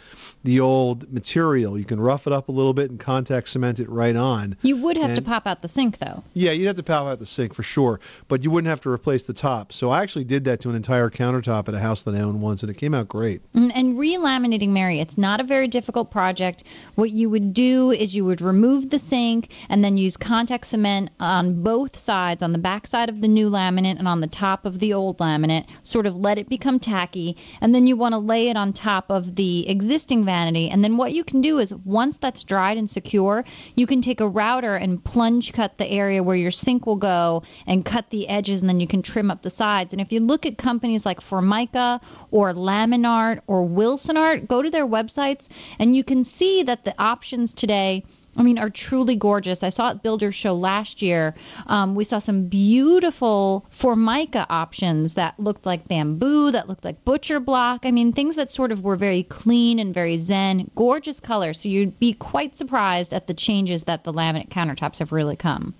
the 0.44 0.60
old 0.60 1.12
material. 1.12 1.78
You 1.78 1.86
can 1.86 2.00
rough 2.00 2.28
it 2.28 2.34
up 2.34 2.50
a 2.50 2.52
little 2.52 2.74
bit 2.74 2.90
and 2.90 3.00
contact 3.00 3.50
cement 3.50 3.80
it 3.80 3.90
right 3.90 4.16
on. 4.16 4.56
You 4.62 4.78
would 4.78 4.98
have 4.98 5.16
to 5.16 5.22
pop 5.22 5.48
out 5.48 5.62
the 5.62 5.68
sink, 5.68 6.00
though. 6.00 6.24
Yeah, 6.34 6.52
you'd 6.52 6.68
have 6.68 6.75
to 6.78 6.84
pop 6.84 7.06
out 7.08 7.20
the 7.20 7.25
sink 7.25 7.54
for 7.54 7.63
sure, 7.63 8.00
but 8.28 8.44
you 8.44 8.52
wouldn't 8.52 8.70
have 8.70 8.82
to 8.82 8.90
replace 8.90 9.24
the 9.24 9.34
top. 9.34 9.72
So 9.74 9.90
I 9.90 10.02
actually 10.02 10.25
did 10.25 10.44
that 10.46 10.60
to 10.62 10.70
an 10.70 10.75
entire 10.75 11.10
countertop 11.10 11.68
at 11.68 11.74
a 11.74 11.80
house 11.80 12.04
that 12.04 12.16
I 12.16 12.20
owned 12.20 12.42
once, 12.42 12.63
and 12.63 12.70
it 12.70 12.75
came 12.75 12.94
out 12.94 13.08
great. 13.08 13.42
Mm, 13.54 13.72
And 13.75 13.98
relaminating, 14.00 14.74
Mary, 14.74 15.00
it's 15.00 15.18
not 15.18 15.40
a 15.40 15.44
very 15.44 15.68
difficult 15.68 16.12
project. 16.12 16.63
What 16.96 17.12
you 17.12 17.30
would 17.30 17.54
do 17.54 17.92
is 17.92 18.16
you 18.16 18.25
would 18.25 18.42
remove 18.42 18.90
the 18.90 19.00
sink 19.00 19.52
and 19.70 19.84
then 19.84 19.98
use 19.98 20.18
contact 20.18 20.68
cement 20.68 21.10
on 21.20 21.62
both 21.63 21.98
sides, 21.98 22.44
on 22.44 22.52
the 22.52 22.58
back 22.58 22.88
side 22.88 23.10
of 23.10 23.22
the 23.22 23.28
new 23.28 23.50
laminate 23.50 23.98
and 24.00 24.08
on 24.08 24.22
the 24.22 24.28
top 24.28 24.66
of 24.66 24.80
the 24.80 24.94
old 24.94 25.18
laminate, 25.20 25.66
sort 25.84 26.06
of 26.06 26.16
let 26.24 26.39
it 26.39 26.50
become 26.50 26.80
tacky, 26.80 27.38
and 27.62 27.75
then 27.75 27.86
you 27.86 27.96
want 27.96 28.13
to 28.13 28.18
lay 28.18 28.50
it 28.50 28.58
on 28.58 28.74
top 28.74 29.12
of 29.12 29.36
the 29.36 29.70
existing 29.70 30.25
vanity. 30.25 30.70
And 30.70 30.84
then 30.84 30.98
what 30.98 31.13
you 31.13 31.24
can 31.24 31.42
do 31.42 31.60
is 31.60 31.75
once 31.86 32.18
that's 32.18 32.44
dried 32.44 32.77
and 32.77 32.89
secure, 32.89 33.46
you 33.75 33.86
can 33.86 34.01
take 34.01 34.20
a 34.20 34.27
router 34.27 34.75
and 34.75 35.03
plunge 35.03 35.53
cut 35.53 35.77
the 35.77 35.88
area 35.92 36.24
where 36.24 36.36
your 36.36 36.50
sink 36.50 36.88
will 36.88 36.96
go 36.96 37.44
and 37.68 37.86
cut 37.86 38.10
the 38.10 38.27
edges, 38.27 38.62
and 38.62 38.70
then 38.70 38.80
you 38.80 38.88
can 38.88 39.03
trim 39.03 39.30
up 39.30 39.44
the 39.44 39.50
sides. 39.50 39.94
And 39.94 40.01
if 40.01 40.12
you 40.12 40.20
look 40.20 40.46
at 40.46 40.58
companies 40.58 41.06
like 41.06 41.22
Formica 41.22 42.01
or 42.32 42.53
Laminart 42.53 43.42
or 43.46 43.68
Wilsonart, 43.68 44.48
go 44.48 44.62
to 44.62 44.70
their 44.70 44.88
websites 44.88 45.50
and 45.80 45.96
you 45.96 46.03
can 46.03 46.24
see 46.24 46.63
that 46.63 46.86
the 46.86 46.96
options 46.98 47.53
today 47.53 48.03
I 48.36 48.44
mean, 48.44 48.58
are 48.58 48.70
truly 48.70 49.16
gorgeous. 49.16 49.63
I 49.63 49.70
saw 49.70 49.92
at 49.92 50.04
Builders 50.04 50.36
Show 50.36 50.56
last 50.56 51.02
year. 51.02 51.36
Um, 51.68 51.96
we 51.96 52.04
saw 52.04 52.20
some 52.20 52.46
beautiful 52.46 53.66
Formica 53.70 54.46
options 54.50 55.13
that 55.13 55.40
looked 55.40 55.66
like 55.66 55.88
bamboo, 55.88 56.52
that 56.52 56.68
looked 56.68 56.86
like 56.86 57.04
butcher 57.06 57.40
block. 57.40 57.82
I 57.86 57.92
mean, 57.92 58.12
things 58.12 58.36
that 58.36 58.50
sort 58.50 58.72
of 58.72 58.84
were 58.84 58.96
very 58.96 59.24
clean 59.24 59.80
and 59.80 59.94
very 59.94 60.18
zen. 60.18 60.70
Gorgeous 60.75 61.20
colors. 61.20 61.60
So 61.60 61.70
you'd 61.70 62.00
be 62.00 62.13
quite 62.13 62.56
surprised 62.56 63.13
at 63.13 63.28
the 63.28 63.34
changes 63.34 63.84
that 63.84 64.04
the 64.04 64.13
laminate 64.13 64.50
countertops 64.50 65.00
have 65.00 65.12
really 65.12 65.36
come. 65.36 65.74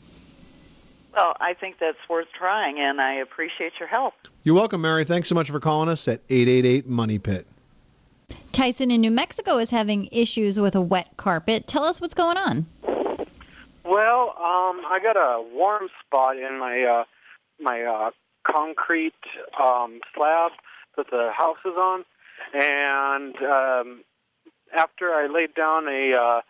Well, 1.16 1.36
I 1.40 1.54
think 1.54 1.78
that's 1.80 1.98
worth 2.10 2.28
trying, 2.38 2.80
and 2.80 3.00
I 3.00 3.14
appreciate 3.14 3.74
your 3.80 3.88
help. 3.88 4.16
You're 4.44 4.56
welcome, 4.56 4.82
Mary. 4.82 5.06
Thanks 5.06 5.30
so 5.30 5.36
much 5.36 5.50
for 5.50 5.60
calling 5.60 5.88
us 5.90 6.08
at 6.08 6.22
888 6.30 6.88
Money 6.88 7.20
Pit. 7.20 7.46
Tyson 8.54 8.92
in 8.92 9.02
New 9.02 9.12
Mexico 9.12 9.58
is 9.58 9.72
having 9.72 10.08
issues 10.12 10.60
with 10.60 10.76
a 10.76 10.82
wet 10.82 11.10
carpet. 11.18 11.68
Tell 11.68 11.84
us 11.84 12.00
what's 12.00 12.14
going 12.14 12.38
on. 12.38 12.66
Well, 13.84 14.30
um, 14.38 14.82
I 14.88 15.00
got 15.04 15.18
a 15.18 15.44
warm 15.54 15.90
spot 16.06 16.38
in 16.38 16.58
my 16.60 16.84
uh, 16.84 17.04
my 17.62 17.82
uh, 17.82 18.12
concrete 18.48 19.14
um, 19.62 20.00
slab 20.16 20.52
that 20.96 21.08
the 21.12 21.32
house 21.36 21.58
is 21.66 21.74
on, 21.76 22.06
and 22.54 23.36
um, 23.38 24.04
after 24.76 25.10
I 25.10 25.28
laid 25.28 25.54
down 25.56 25.88
a 25.88 26.14
uh, 26.16 26.42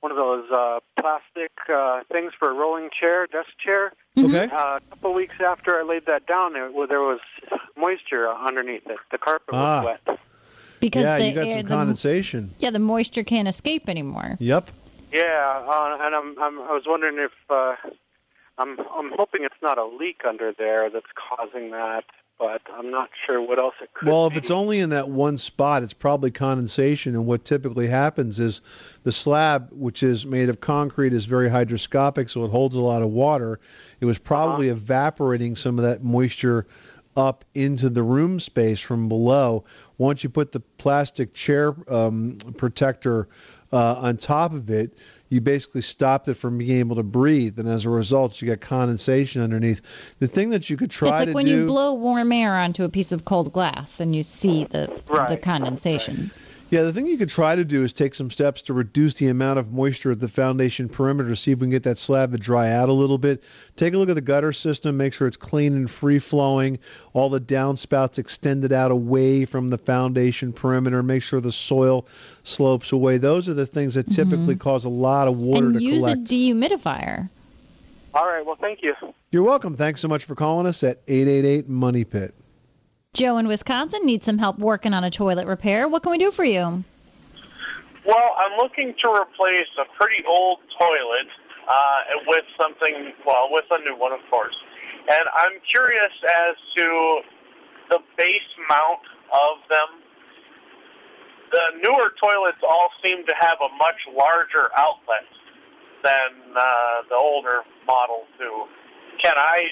one 0.00 0.10
of 0.10 0.16
those 0.16 0.50
uh, 0.50 0.80
plastic 0.98 1.52
uh, 1.72 2.00
things 2.10 2.32
for 2.38 2.50
a 2.50 2.54
rolling 2.54 2.88
chair, 2.98 3.26
desk 3.26 3.50
chair. 3.62 3.92
Okay. 4.18 4.48
Uh, 4.52 4.78
a 4.78 4.80
couple 4.90 5.10
of 5.10 5.16
weeks 5.16 5.36
after 5.44 5.78
I 5.78 5.82
laid 5.84 6.06
that 6.06 6.26
down, 6.26 6.56
it, 6.56 6.72
well, 6.74 6.88
there 6.88 7.00
was 7.02 7.20
moisture 7.76 8.28
underneath 8.28 8.86
it. 8.86 8.98
The 9.12 9.18
carpet 9.18 9.52
was 9.52 9.84
Ah. 9.86 9.98
wet. 10.06 10.18
Because 10.80 11.02
yeah, 11.04 11.18
the 11.18 11.28
you 11.28 11.34
got 11.34 11.46
air- 11.46 11.52
some 11.58 11.62
the- 11.62 11.68
condensation. 11.68 12.50
yeah, 12.58 12.70
the 12.70 12.78
moisture 12.78 13.22
can't 13.24 13.48
escape 13.48 13.88
anymore. 13.88 14.36
Yep. 14.40 14.70
Yeah, 15.12 15.64
uh, 15.68 15.98
and 16.00 16.14
I'm, 16.14 16.38
I'm 16.40 16.58
I 16.60 16.72
was 16.72 16.84
wondering 16.86 17.18
if 17.18 17.32
uh, 17.50 17.74
I'm 18.58 18.78
I'm 18.78 19.12
hoping 19.16 19.44
it's 19.44 19.54
not 19.62 19.76
a 19.78 19.84
leak 19.84 20.22
under 20.26 20.52
there 20.56 20.88
that's 20.88 21.06
causing 21.28 21.70
that, 21.72 22.04
but 22.38 22.62
I'm 22.72 22.90
not 22.90 23.10
sure 23.26 23.40
what 23.42 23.58
else 23.58 23.74
it 23.82 23.92
could. 23.92 24.08
Well, 24.08 24.28
if 24.28 24.34
be. 24.34 24.38
it's 24.38 24.50
only 24.52 24.78
in 24.78 24.90
that 24.90 25.08
one 25.08 25.36
spot, 25.36 25.82
it's 25.82 25.92
probably 25.92 26.30
condensation. 26.30 27.14
And 27.14 27.26
what 27.26 27.44
typically 27.44 27.88
happens 27.88 28.38
is 28.38 28.60
the 29.02 29.10
slab, 29.12 29.68
which 29.72 30.02
is 30.04 30.24
made 30.26 30.48
of 30.48 30.60
concrete, 30.60 31.12
is 31.12 31.24
very 31.24 31.48
hydroscopic, 31.50 32.30
so 32.30 32.44
it 32.44 32.50
holds 32.50 32.76
a 32.76 32.80
lot 32.80 33.02
of 33.02 33.08
water. 33.08 33.58
It 34.00 34.04
was 34.04 34.18
probably 34.18 34.68
evaporating 34.68 35.56
some 35.56 35.76
of 35.76 35.84
that 35.84 36.04
moisture 36.04 36.66
up 37.16 37.44
into 37.54 37.90
the 37.90 38.04
room 38.04 38.38
space 38.38 38.78
from 38.78 39.08
below. 39.08 39.64
Once 40.00 40.24
you 40.24 40.30
put 40.30 40.52
the 40.52 40.60
plastic 40.78 41.34
chair 41.34 41.74
um, 41.92 42.38
protector 42.56 43.28
uh, 43.70 43.96
on 43.96 44.16
top 44.16 44.54
of 44.54 44.70
it, 44.70 44.96
you 45.28 45.42
basically 45.42 45.82
stopped 45.82 46.26
it 46.26 46.32
from 46.32 46.56
being 46.56 46.78
able 46.78 46.96
to 46.96 47.02
breathe, 47.02 47.58
and 47.60 47.68
as 47.68 47.84
a 47.84 47.90
result, 47.90 48.40
you 48.40 48.48
got 48.48 48.62
condensation 48.62 49.42
underneath. 49.42 50.16
The 50.18 50.26
thing 50.26 50.48
that 50.50 50.70
you 50.70 50.78
could 50.78 50.90
try 50.90 51.10
it's 51.10 51.18
like 51.18 51.28
to 51.28 51.34
when 51.34 51.44
do. 51.44 51.50
you 51.50 51.66
blow 51.66 51.92
warm 51.92 52.32
air 52.32 52.54
onto 52.54 52.82
a 52.82 52.88
piece 52.88 53.12
of 53.12 53.26
cold 53.26 53.52
glass 53.52 54.00
and 54.00 54.16
you 54.16 54.22
see 54.22 54.64
the 54.64 54.86
the 55.06 55.12
Right, 55.12 55.42
condensation. 55.42 56.30
Yeah, 56.70 56.82
the 56.82 56.92
thing 56.92 57.08
you 57.08 57.18
could 57.18 57.28
try 57.28 57.56
to 57.56 57.64
do 57.64 57.82
is 57.82 57.92
take 57.92 58.14
some 58.14 58.30
steps 58.30 58.62
to 58.62 58.72
reduce 58.72 59.14
the 59.14 59.26
amount 59.26 59.58
of 59.58 59.72
moisture 59.72 60.12
at 60.12 60.20
the 60.20 60.28
foundation 60.28 60.88
perimeter, 60.88 61.34
see 61.34 61.50
if 61.50 61.58
we 61.58 61.64
can 61.64 61.70
get 61.70 61.82
that 61.82 61.98
slab 61.98 62.30
to 62.30 62.38
dry 62.38 62.70
out 62.70 62.88
a 62.88 62.92
little 62.92 63.18
bit. 63.18 63.42
Take 63.74 63.92
a 63.92 63.96
look 63.96 64.08
at 64.08 64.14
the 64.14 64.20
gutter 64.20 64.52
system, 64.52 64.96
make 64.96 65.12
sure 65.12 65.26
it's 65.26 65.36
clean 65.36 65.74
and 65.74 65.90
free 65.90 66.20
flowing, 66.20 66.78
all 67.12 67.28
the 67.28 67.40
downspouts 67.40 68.20
extended 68.20 68.72
out 68.72 68.92
away 68.92 69.44
from 69.46 69.70
the 69.70 69.78
foundation 69.78 70.52
perimeter, 70.52 71.02
make 71.02 71.24
sure 71.24 71.40
the 71.40 71.50
soil 71.50 72.06
slopes 72.44 72.92
away. 72.92 73.18
Those 73.18 73.48
are 73.48 73.54
the 73.54 73.66
things 73.66 73.94
that 73.94 74.08
typically 74.08 74.54
mm-hmm. 74.54 74.62
cause 74.62 74.84
a 74.84 74.90
lot 74.90 75.26
of 75.26 75.38
water 75.38 75.66
and 75.66 75.74
to 75.74 75.82
use 75.82 76.04
collect. 76.04 76.20
a 76.20 76.34
dehumidifier. 76.34 77.30
All 78.14 78.26
right, 78.26 78.46
well, 78.46 78.56
thank 78.60 78.80
you. 78.80 78.94
You're 79.32 79.42
welcome. 79.42 79.76
Thanks 79.76 80.00
so 80.00 80.06
much 80.06 80.24
for 80.24 80.36
calling 80.36 80.68
us 80.68 80.84
at 80.84 81.00
888 81.08 81.68
Money 81.68 82.04
Pit. 82.04 82.32
Joe 83.12 83.38
in 83.38 83.48
Wisconsin 83.48 84.06
needs 84.06 84.24
some 84.24 84.38
help 84.38 84.58
working 84.58 84.94
on 84.94 85.02
a 85.02 85.10
toilet 85.10 85.46
repair. 85.46 85.88
What 85.88 86.02
can 86.02 86.12
we 86.12 86.18
do 86.18 86.30
for 86.30 86.44
you? 86.44 86.84
Well, 88.06 88.30
I'm 88.38 88.56
looking 88.56 88.94
to 89.02 89.10
replace 89.10 89.68
a 89.76 89.84
pretty 89.98 90.24
old 90.26 90.60
toilet 90.78 91.28
uh, 91.68 92.24
with 92.28 92.44
something, 92.56 93.12
well, 93.26 93.48
with 93.50 93.66
a 93.72 93.82
new 93.84 93.98
one, 93.98 94.12
of 94.12 94.20
course. 94.30 94.54
And 95.10 95.20
I'm 95.36 95.60
curious 95.68 96.12
as 96.24 96.56
to 96.76 97.20
the 97.90 97.98
base 98.16 98.50
mount 98.70 99.04
of 99.34 99.68
them. 99.68 100.00
The 101.50 101.82
newer 101.82 102.14
toilets 102.22 102.62
all 102.62 102.88
seem 103.04 103.26
to 103.26 103.34
have 103.40 103.58
a 103.60 103.68
much 103.76 104.00
larger 104.16 104.70
outlet 104.78 105.28
than 106.04 106.56
uh, 106.56 106.62
the 107.10 107.16
older 107.16 107.62
models 107.86 108.28
do. 108.38 108.64
Can 109.22 109.34
I, 109.36 109.66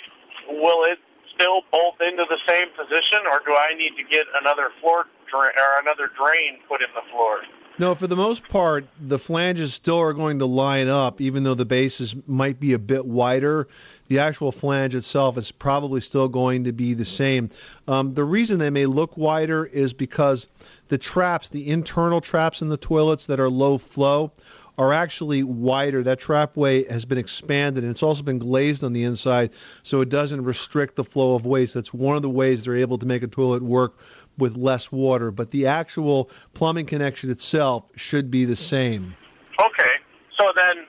will 0.50 0.84
it 0.84 0.98
still 1.38 1.62
bolt 1.70 1.94
into 2.00 2.24
the 2.28 2.38
same 2.48 2.68
position, 2.76 3.20
or 3.30 3.40
do 3.46 3.54
I 3.54 3.74
need 3.78 3.94
to 3.96 4.02
get 4.10 4.26
another 4.40 4.70
floor 4.80 5.06
drain 5.30 5.52
or 5.56 5.80
another 5.80 6.10
drain 6.16 6.58
put 6.68 6.82
in 6.82 6.88
the 6.94 7.02
floor? 7.10 7.40
No, 7.80 7.94
for 7.94 8.08
the 8.08 8.16
most 8.16 8.48
part, 8.48 8.86
the 9.00 9.20
flanges 9.20 9.72
still 9.72 10.00
are 10.00 10.12
going 10.12 10.40
to 10.40 10.46
line 10.46 10.88
up, 10.88 11.20
even 11.20 11.44
though 11.44 11.54
the 11.54 11.64
bases 11.64 12.16
might 12.26 12.58
be 12.58 12.72
a 12.72 12.78
bit 12.78 13.06
wider. 13.06 13.68
The 14.08 14.18
actual 14.18 14.50
flange 14.50 14.96
itself 14.96 15.38
is 15.38 15.52
probably 15.52 16.00
still 16.00 16.26
going 16.26 16.64
to 16.64 16.72
be 16.72 16.92
the 16.94 17.04
same. 17.04 17.50
Um, 17.86 18.14
the 18.14 18.24
reason 18.24 18.58
they 18.58 18.70
may 18.70 18.86
look 18.86 19.16
wider 19.16 19.64
is 19.66 19.92
because 19.92 20.48
the 20.88 20.98
traps, 20.98 21.50
the 21.50 21.70
internal 21.70 22.20
traps 22.20 22.62
in 22.62 22.68
the 22.68 22.76
toilets 22.76 23.26
that 23.26 23.38
are 23.38 23.50
low 23.50 23.78
flow, 23.78 24.32
are 24.78 24.92
actually 24.92 25.42
wider. 25.42 26.02
That 26.02 26.20
trapway 26.20 26.88
has 26.88 27.04
been 27.04 27.18
expanded 27.18 27.82
and 27.84 27.90
it's 27.90 28.02
also 28.02 28.22
been 28.22 28.38
glazed 28.38 28.84
on 28.84 28.92
the 28.92 29.02
inside 29.02 29.52
so 29.82 30.00
it 30.00 30.08
doesn't 30.08 30.42
restrict 30.44 30.94
the 30.94 31.04
flow 31.04 31.34
of 31.34 31.44
waste. 31.44 31.74
That's 31.74 31.92
one 31.92 32.16
of 32.16 32.22
the 32.22 32.30
ways 32.30 32.64
they're 32.64 32.76
able 32.76 32.96
to 32.98 33.06
make 33.06 33.22
a 33.22 33.26
toilet 33.26 33.62
work 33.62 33.98
with 34.38 34.56
less 34.56 34.92
water. 34.92 35.30
But 35.32 35.50
the 35.50 35.66
actual 35.66 36.30
plumbing 36.54 36.86
connection 36.86 37.30
itself 37.30 37.84
should 37.96 38.30
be 38.30 38.44
the 38.44 38.56
same. 38.56 39.16
Okay, 39.60 39.94
so 40.38 40.46
then 40.54 40.86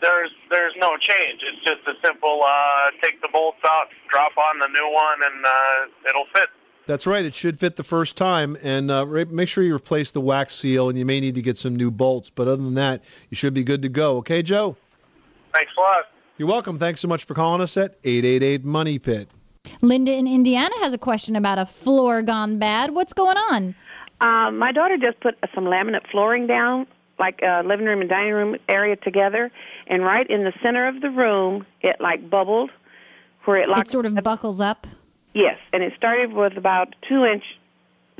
there's 0.00 0.30
there's 0.50 0.74
no 0.78 0.96
change. 0.96 1.40
It's 1.42 1.64
just 1.66 1.82
a 1.86 1.94
simple 2.04 2.42
uh, 2.46 2.90
take 3.02 3.20
the 3.20 3.28
bolts 3.32 3.58
out, 3.64 3.88
drop 4.08 4.32
on 4.38 4.60
the 4.60 4.68
new 4.68 4.88
one, 4.92 5.18
and 5.22 5.44
uh, 5.44 6.08
it'll 6.08 6.26
fit. 6.32 6.48
That's 6.86 7.06
right. 7.06 7.24
It 7.24 7.34
should 7.34 7.58
fit 7.58 7.76
the 7.76 7.84
first 7.84 8.16
time, 8.16 8.56
and 8.62 8.90
uh, 8.90 9.06
re- 9.06 9.24
make 9.24 9.48
sure 9.48 9.62
you 9.62 9.74
replace 9.74 10.10
the 10.10 10.20
wax 10.20 10.54
seal, 10.54 10.88
and 10.88 10.98
you 10.98 11.04
may 11.04 11.20
need 11.20 11.34
to 11.36 11.42
get 11.42 11.56
some 11.56 11.76
new 11.76 11.90
bolts. 11.90 12.28
But 12.28 12.48
other 12.48 12.62
than 12.62 12.74
that, 12.74 13.02
you 13.30 13.36
should 13.36 13.54
be 13.54 13.62
good 13.62 13.82
to 13.82 13.88
go. 13.88 14.16
Okay, 14.18 14.42
Joe? 14.42 14.76
Thanks 15.52 15.72
a 15.76 15.80
lot. 15.80 16.04
You're 16.38 16.48
welcome. 16.48 16.78
Thanks 16.78 17.00
so 17.00 17.08
much 17.08 17.24
for 17.24 17.34
calling 17.34 17.60
us 17.60 17.76
at 17.76 17.98
888 18.02 18.64
Money 18.64 18.98
Pit. 18.98 19.28
Linda 19.80 20.12
in 20.12 20.26
Indiana 20.26 20.74
has 20.80 20.92
a 20.92 20.98
question 20.98 21.36
about 21.36 21.58
a 21.58 21.66
floor 21.66 22.20
gone 22.22 22.58
bad. 22.58 22.90
What's 22.94 23.12
going 23.12 23.36
on? 23.36 23.74
Um, 24.20 24.58
my 24.58 24.72
daughter 24.72 24.96
just 24.96 25.20
put 25.20 25.36
some 25.54 25.64
laminate 25.64 26.08
flooring 26.10 26.46
down, 26.46 26.86
like 27.18 27.40
uh, 27.42 27.62
living 27.64 27.86
room 27.86 28.00
and 28.00 28.10
dining 28.10 28.32
room 28.32 28.56
area 28.68 28.96
together, 28.96 29.52
and 29.86 30.02
right 30.04 30.28
in 30.28 30.44
the 30.44 30.52
center 30.62 30.88
of 30.88 31.00
the 31.00 31.10
room, 31.10 31.64
it 31.80 31.96
like 32.00 32.28
bubbled, 32.28 32.70
where 33.44 33.58
it 33.58 33.68
like. 33.68 33.86
It 33.86 33.90
sort 33.90 34.06
of 34.06 34.14
buckles 34.22 34.60
up. 34.60 34.86
Yes, 35.34 35.58
and 35.72 35.82
it 35.82 35.92
started 35.96 36.32
with 36.32 36.56
about 36.56 36.94
two 37.08 37.24
inch 37.24 37.44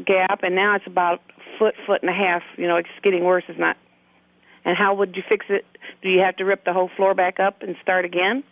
gap, 0.04 0.42
and 0.42 0.54
now 0.54 0.76
it's 0.76 0.86
about 0.86 1.20
foot, 1.58 1.74
foot 1.86 2.00
and 2.02 2.10
a 2.10 2.14
half. 2.14 2.42
You 2.56 2.66
know, 2.66 2.76
it's 2.76 2.88
getting 3.02 3.24
worse. 3.24 3.44
It's 3.48 3.58
not. 3.58 3.76
And 4.64 4.76
how 4.76 4.94
would 4.94 5.16
you 5.16 5.22
fix 5.28 5.46
it? 5.48 5.66
Do 6.02 6.08
you 6.08 6.20
have 6.22 6.36
to 6.36 6.44
rip 6.44 6.64
the 6.64 6.72
whole 6.72 6.90
floor 6.96 7.14
back 7.14 7.38
up 7.40 7.62
and 7.62 7.76
start 7.82 8.04
again? 8.04 8.42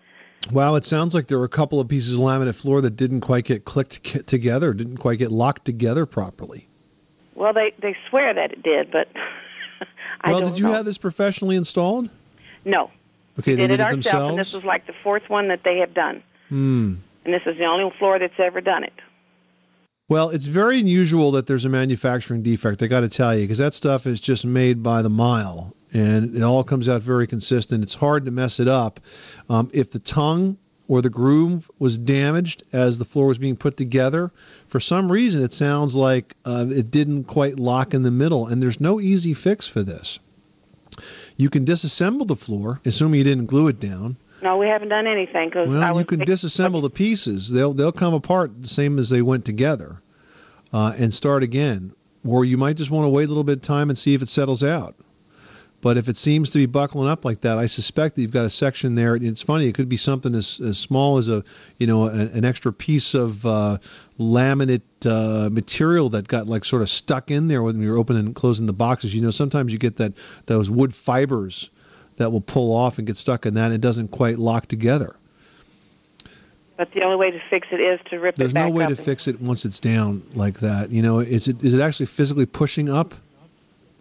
Wow, 0.52 0.74
it 0.74 0.84
sounds 0.84 1.14
like 1.14 1.28
there 1.28 1.38
were 1.38 1.44
a 1.44 1.48
couple 1.48 1.80
of 1.80 1.88
pieces 1.88 2.14
of 2.14 2.18
laminate 2.18 2.54
floor 2.54 2.80
that 2.80 2.96
didn't 2.96 3.20
quite 3.20 3.44
get 3.44 3.64
clicked 3.64 4.26
together, 4.26 4.72
didn't 4.72 4.96
quite 4.98 5.18
get 5.18 5.30
locked 5.30 5.64
together 5.64 6.06
properly. 6.06 6.66
Well, 7.34 7.52
they 7.52 7.72
they 7.80 7.96
swear 8.08 8.34
that 8.34 8.52
it 8.52 8.62
did, 8.62 8.90
but 8.90 9.08
I 10.22 10.32
well, 10.32 10.40
did 10.42 10.58
you 10.58 10.66
know. 10.66 10.72
have 10.72 10.84
this 10.84 10.98
professionally 10.98 11.56
installed? 11.56 12.10
No, 12.64 12.90
Okay, 13.38 13.54
they 13.54 13.62
did 13.62 13.68
did 13.68 13.70
it 13.70 13.80
it 13.80 13.84
ourselves, 13.84 14.04
themselves. 14.04 14.30
and 14.30 14.38
this 14.38 14.52
was 14.52 14.64
like 14.64 14.86
the 14.86 14.92
fourth 15.02 15.28
one 15.28 15.48
that 15.48 15.62
they 15.64 15.78
have 15.78 15.94
done. 15.94 16.22
Hmm. 16.48 16.94
And 17.24 17.34
this 17.34 17.42
is 17.46 17.58
the 17.58 17.64
only 17.64 17.92
floor 17.98 18.18
that's 18.18 18.38
ever 18.38 18.60
done 18.60 18.84
it. 18.84 18.92
Well, 20.08 20.30
it's 20.30 20.46
very 20.46 20.80
unusual 20.80 21.30
that 21.32 21.46
there's 21.46 21.64
a 21.64 21.68
manufacturing 21.68 22.42
defect. 22.42 22.82
I 22.82 22.88
got 22.88 23.00
to 23.00 23.08
tell 23.08 23.36
you, 23.36 23.44
because 23.44 23.58
that 23.58 23.74
stuff 23.74 24.06
is 24.06 24.20
just 24.20 24.44
made 24.44 24.82
by 24.82 25.02
the 25.02 25.10
mile, 25.10 25.74
and 25.92 26.34
it 26.36 26.42
all 26.42 26.64
comes 26.64 26.88
out 26.88 27.02
very 27.02 27.26
consistent. 27.28 27.84
It's 27.84 27.94
hard 27.94 28.24
to 28.24 28.30
mess 28.30 28.58
it 28.58 28.66
up. 28.66 28.98
Um, 29.48 29.70
if 29.72 29.92
the 29.92 30.00
tongue 30.00 30.56
or 30.90 31.00
the 31.00 31.08
groove 31.08 31.70
was 31.78 31.96
damaged 31.98 32.64
as 32.72 32.98
the 32.98 33.04
floor 33.04 33.28
was 33.28 33.38
being 33.38 33.54
put 33.54 33.76
together. 33.76 34.32
For 34.66 34.80
some 34.80 35.12
reason, 35.12 35.40
it 35.40 35.52
sounds 35.52 35.94
like 35.94 36.34
uh, 36.44 36.66
it 36.68 36.90
didn't 36.90 37.24
quite 37.24 37.60
lock 37.60 37.94
in 37.94 38.02
the 38.02 38.10
middle, 38.10 38.48
and 38.48 38.60
there's 38.60 38.80
no 38.80 39.00
easy 39.00 39.32
fix 39.32 39.68
for 39.68 39.84
this. 39.84 40.18
You 41.36 41.48
can 41.48 41.64
disassemble 41.64 42.26
the 42.26 42.34
floor, 42.34 42.80
assuming 42.84 43.18
you 43.18 43.24
didn't 43.24 43.46
glue 43.46 43.68
it 43.68 43.78
down. 43.78 44.16
No, 44.42 44.56
we 44.56 44.66
haven't 44.66 44.88
done 44.88 45.06
anything 45.06 45.49
because 45.49 45.68
Well, 45.68 45.99
you 45.99 46.04
can 46.04 46.20
disassemble 46.20 46.82
the 46.82 46.90
pieces. 46.90 47.50
They'll 47.50 47.75
they'll 47.75 47.92
come 47.92 48.14
apart 48.14 48.62
the 48.62 48.68
same 48.68 48.99
as 48.99 49.11
they 49.11 49.23
went 49.23 49.44
together, 49.44 50.00
uh, 50.73 50.94
and 50.97 51.12
start 51.12 51.42
again. 51.42 51.92
Or 52.25 52.44
you 52.44 52.56
might 52.56 52.76
just 52.76 52.90
want 52.90 53.04
to 53.04 53.09
wait 53.09 53.25
a 53.25 53.28
little 53.28 53.44
bit 53.44 53.59
of 53.59 53.62
time 53.62 53.88
and 53.88 53.99
see 53.99 54.14
if 54.14 54.23
it 54.23 54.28
settles 54.28 54.62
out. 54.62 54.94
But 55.82 55.97
if 55.97 56.11
it 56.11 56.18
seems 56.18 56.50
to 56.50 56.59
be 56.59 56.66
buckling 56.66 57.09
up 57.09 57.25
like 57.25 57.40
that, 57.40 57.56
I 57.56 57.64
suspect 57.64 58.14
that 58.14 58.23
you've 58.23 58.30
got 58.30 58.44
a 58.44 58.50
section 58.50 58.97
there. 58.97 59.16
It's 59.16 59.40
funny; 59.40 59.66
it 59.66 59.75
could 59.75 59.88
be 59.88 59.97
something 59.97 60.35
as, 60.35 60.61
as 60.61 60.78
small 60.78 61.16
as 61.16 61.28
a 61.28 61.42
you 61.78 61.87
know 61.87 62.04
a, 62.04 62.11
an 62.11 62.44
extra 62.44 62.73
piece 62.73 63.14
of 63.14 63.47
uh, 63.47 63.78
laminate 64.18 64.82
uh, 65.06 65.49
material 65.49 66.11
that 66.11 66.28
got 66.28 66.47
like 66.47 66.66
sort 66.66 66.82
of 66.82 66.90
stuck 66.90 67.30
in 67.30 67.49
there 67.49 67.62
when 67.62 67.80
you're 67.80 67.97
opening 67.97 68.26
and 68.26 68.35
closing 68.35 68.66
the 68.66 68.75
boxes. 68.75 69.14
You 69.14 69.23
know, 69.23 69.30
sometimes 69.30 69.73
you 69.73 69.78
get 69.78 69.97
that 69.97 70.12
those 70.47 70.70
wood 70.70 70.94
fibers 70.94 71.70
that 72.20 72.30
will 72.30 72.42
pull 72.42 72.76
off 72.76 72.98
and 72.98 73.06
get 73.06 73.16
stuck 73.16 73.46
in 73.46 73.54
that. 73.54 73.66
And 73.66 73.74
it 73.74 73.80
doesn't 73.80 74.08
quite 74.08 74.38
lock 74.38 74.66
together. 74.66 75.16
But 76.76 76.92
the 76.92 77.02
only 77.02 77.16
way 77.16 77.30
to 77.30 77.40
fix 77.48 77.68
it 77.72 77.80
is 77.80 77.98
to 78.10 78.20
rip 78.20 78.36
There's 78.36 78.52
it 78.52 78.54
back 78.54 78.64
up. 78.64 78.66
There's 78.66 78.72
no 78.72 78.88
way 78.88 78.94
to 78.94 79.02
fix 79.02 79.26
it 79.26 79.40
once 79.40 79.64
it's 79.64 79.80
down 79.80 80.22
like 80.34 80.60
that. 80.60 80.90
You 80.90 81.00
know, 81.00 81.18
is 81.18 81.48
it 81.48 81.62
is 81.64 81.72
it 81.74 81.80
actually 81.80 82.06
physically 82.06 82.44
pushing 82.46 82.90
up? 82.90 83.14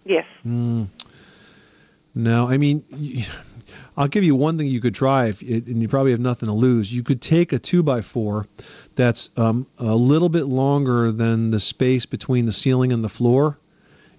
Yes. 0.05 0.25
Mm. 0.45 0.87
No, 2.13 2.49
I 2.49 2.57
mean, 2.57 2.83
I'll 3.95 4.07
give 4.07 4.23
you 4.25 4.35
one 4.35 4.57
thing 4.57 4.67
you 4.67 4.81
could 4.81 4.95
try, 4.95 5.27
if 5.27 5.41
it, 5.41 5.67
and 5.67 5.81
you 5.81 5.87
probably 5.87 6.11
have 6.11 6.19
nothing 6.19 6.47
to 6.47 6.53
lose. 6.53 6.91
You 6.91 7.03
could 7.03 7.21
take 7.21 7.53
a 7.53 7.59
two 7.59 7.83
by 7.83 8.01
four 8.01 8.47
that's 8.95 9.29
um, 9.37 9.65
a 9.77 9.95
little 9.95 10.29
bit 10.29 10.45
longer 10.45 11.11
than 11.11 11.51
the 11.51 11.59
space 11.59 12.05
between 12.05 12.45
the 12.47 12.51
ceiling 12.51 12.91
and 12.91 13.03
the 13.03 13.09
floor, 13.09 13.57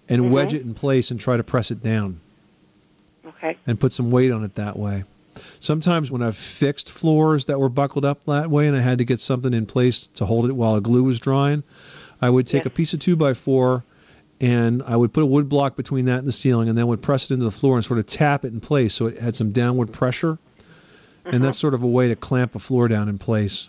and 0.09 0.31
wedge 0.31 0.53
Mhm. 0.53 0.55
it 0.55 0.63
in 0.63 0.75
place 0.75 1.11
and 1.11 1.21
try 1.21 1.37
to 1.37 1.43
press 1.43 1.71
it 1.71 1.83
down 1.83 2.21
Okay. 3.43 3.57
and 3.67 3.81
put 3.81 3.93
some 3.93 4.11
weight 4.11 4.33
on 4.33 4.45
it 4.45 4.55
that 4.57 4.79
way. 4.79 5.05
Sometimes 5.61 6.11
when 6.11 6.23
I've 6.23 6.37
fixed 6.37 6.91
floors 6.91 7.47
that 7.47 7.59
were 7.59 7.69
buckled 7.69 8.05
up 8.05 8.25
that 8.27 8.51
way 8.51 8.67
and 8.67 8.77
I 8.77 8.81
had 8.81 8.99
to 8.99 9.05
get 9.05 9.21
something 9.21 9.55
in 9.55 9.65
place 9.65 10.09
to 10.15 10.27
hold 10.27 10.47
it 10.47 10.53
while 10.53 10.75
the 10.75 10.81
glue 10.81 11.05
was 11.05 11.19
drying, 11.19 11.63
I 12.21 12.29
would 12.29 12.47
take 12.47 12.67
a 12.67 12.71
piece 12.71 12.93
of 12.93 13.01
two 13.01 13.17
by 13.17 13.33
four 13.33 13.85
and 14.41 14.83
I 14.83 14.97
would 14.97 15.13
put 15.13 15.23
a 15.23 15.27
wood 15.27 15.49
block 15.49 15.77
between 15.77 16.07
that 16.07 16.19
and 16.19 16.29
the 16.29 16.33
ceiling 16.33 16.69
and 16.69 16.77
then 16.77 16.87
would 16.89 17.03
press 17.03 17.31
it 17.31 17.35
into 17.35 17.45
the 17.45 17.51
floor 17.51 17.77
and 17.77 17.85
sort 17.85 17.99
of 17.99 18.07
tap 18.07 18.45
it 18.45 18.53
in 18.53 18.61
place 18.61 18.95
so 18.95 19.07
it 19.07 19.19
had 19.19 19.37
some 19.37 19.53
downward 19.53 19.93
pressure. 19.93 20.39
And 21.25 21.45
that's 21.45 21.57
mm-hmm. 21.57 21.61
sort 21.61 21.75
of 21.75 21.83
a 21.83 21.87
way 21.87 22.09
to 22.09 22.17
clamp 22.17 22.55
a 22.55 22.59
floor 22.59 22.89
down 22.89 23.09
in 23.09 23.19
place. 23.19 23.69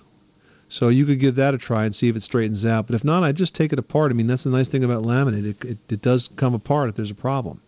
So 0.69 0.87
you 0.87 1.05
could 1.05 1.19
give 1.19 1.35
that 1.35 1.53
a 1.53 1.57
try 1.57 1.83
and 1.83 1.93
see 1.93 2.07
if 2.07 2.15
it 2.15 2.23
straightens 2.23 2.65
out. 2.65 2.87
But 2.87 2.95
if 2.95 3.03
not, 3.03 3.23
I 3.23 3.33
just 3.33 3.53
take 3.53 3.73
it 3.73 3.79
apart. 3.79 4.09
I 4.11 4.13
mean, 4.13 4.27
that's 4.27 4.45
the 4.45 4.49
nice 4.49 4.69
thing 4.69 4.85
about 4.85 5.03
laminate. 5.03 5.45
It, 5.45 5.65
it, 5.65 5.77
it 5.89 6.01
does 6.01 6.29
come 6.37 6.53
apart 6.53 6.87
if 6.87 6.95
there's 6.95 7.11
a 7.11 7.15
problem. 7.15 7.59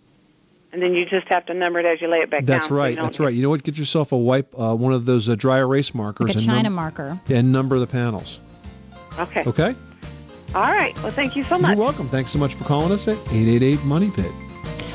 And 0.74 0.82
then 0.82 0.94
you 0.96 1.06
just 1.06 1.28
have 1.28 1.46
to 1.46 1.54
number 1.54 1.80
it 1.80 1.86
as 1.86 2.02
you 2.02 2.08
lay 2.10 2.18
it 2.18 2.32
back 2.32 2.46
That's 2.46 2.64
down. 2.66 2.70
so 2.70 2.76
you 2.76 2.80
right. 2.82 2.96
don't 2.96 3.06
That's 3.06 3.20
right. 3.20 3.34
You 3.34 3.44
know 3.44 3.50
what? 3.52 3.62
Get 3.64 3.78
yourself 3.78 4.12
a 4.12 4.18
wipe, 4.18 4.54
uh, 4.60 4.76
one 4.76 4.92
of 4.92 5.06
those 5.06 5.30
uh, 5.30 5.36
dry 5.36 5.60
erase 5.60 5.94
markers, 5.94 6.30
Like 6.30 6.36
a 6.36 6.40
and 6.40 6.46
China 6.48 6.64
num- 6.64 6.74
marker. 6.74 7.20
and 7.30 7.52
number 7.52 7.78
the 7.80 7.86
panels. 7.88 8.40
Okay. 9.20 9.44
Okay. 9.46 9.76
All 10.56 10.62
right. 10.64 10.96
Well, 11.04 11.12
thank 11.12 11.36
you 11.36 11.44
so 11.44 11.60
much. 11.60 11.76
You're 11.78 11.86
welcome. 11.86 12.08
Thanks 12.10 12.32
so 12.32 12.40
much 12.40 12.56
for 12.56 12.64
calling 12.64 12.92
us 12.92 13.08
at 13.08 13.18
eight 13.32 13.48
eight 13.48 13.62
eight 13.64 13.84
Money 13.86 14.10
Pit. 14.12 14.32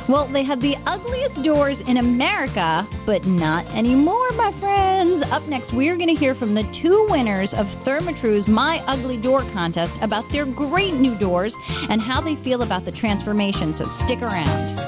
Well, 0.09 0.27
they 0.27 0.43
had 0.43 0.61
the 0.63 0.75
ugliest 0.87 1.43
doors 1.45 1.81
in 1.83 1.99
America, 1.99 2.87
but 3.05 3.27
not 3.27 3.67
anymore, 3.75 4.31
my 4.33 4.51
friends. 4.53 5.21
Up 5.23 5.47
next, 5.49 5.73
we're 5.75 5.97
going 5.97 6.09
to 6.09 6.15
hear 6.15 6.35
from 6.35 6.55
the 6.55 6.63
two 6.73 7.07
winners 7.11 7.53
of 7.53 7.67
Therma-Tru's 7.85 8.49
My 8.49 8.83
Ugly 8.87 9.19
Door 9.19 9.43
contest 9.53 9.95
about 10.01 10.27
their 10.31 10.47
great 10.47 10.95
new 10.95 11.15
doors 11.17 11.55
and 11.91 12.01
how 12.01 12.23
they 12.23 12.37
feel 12.37 12.63
about 12.63 12.87
the 12.87 12.93
transformation. 12.93 13.75
So 13.75 13.87
stick 13.89 14.23
around. 14.23 14.88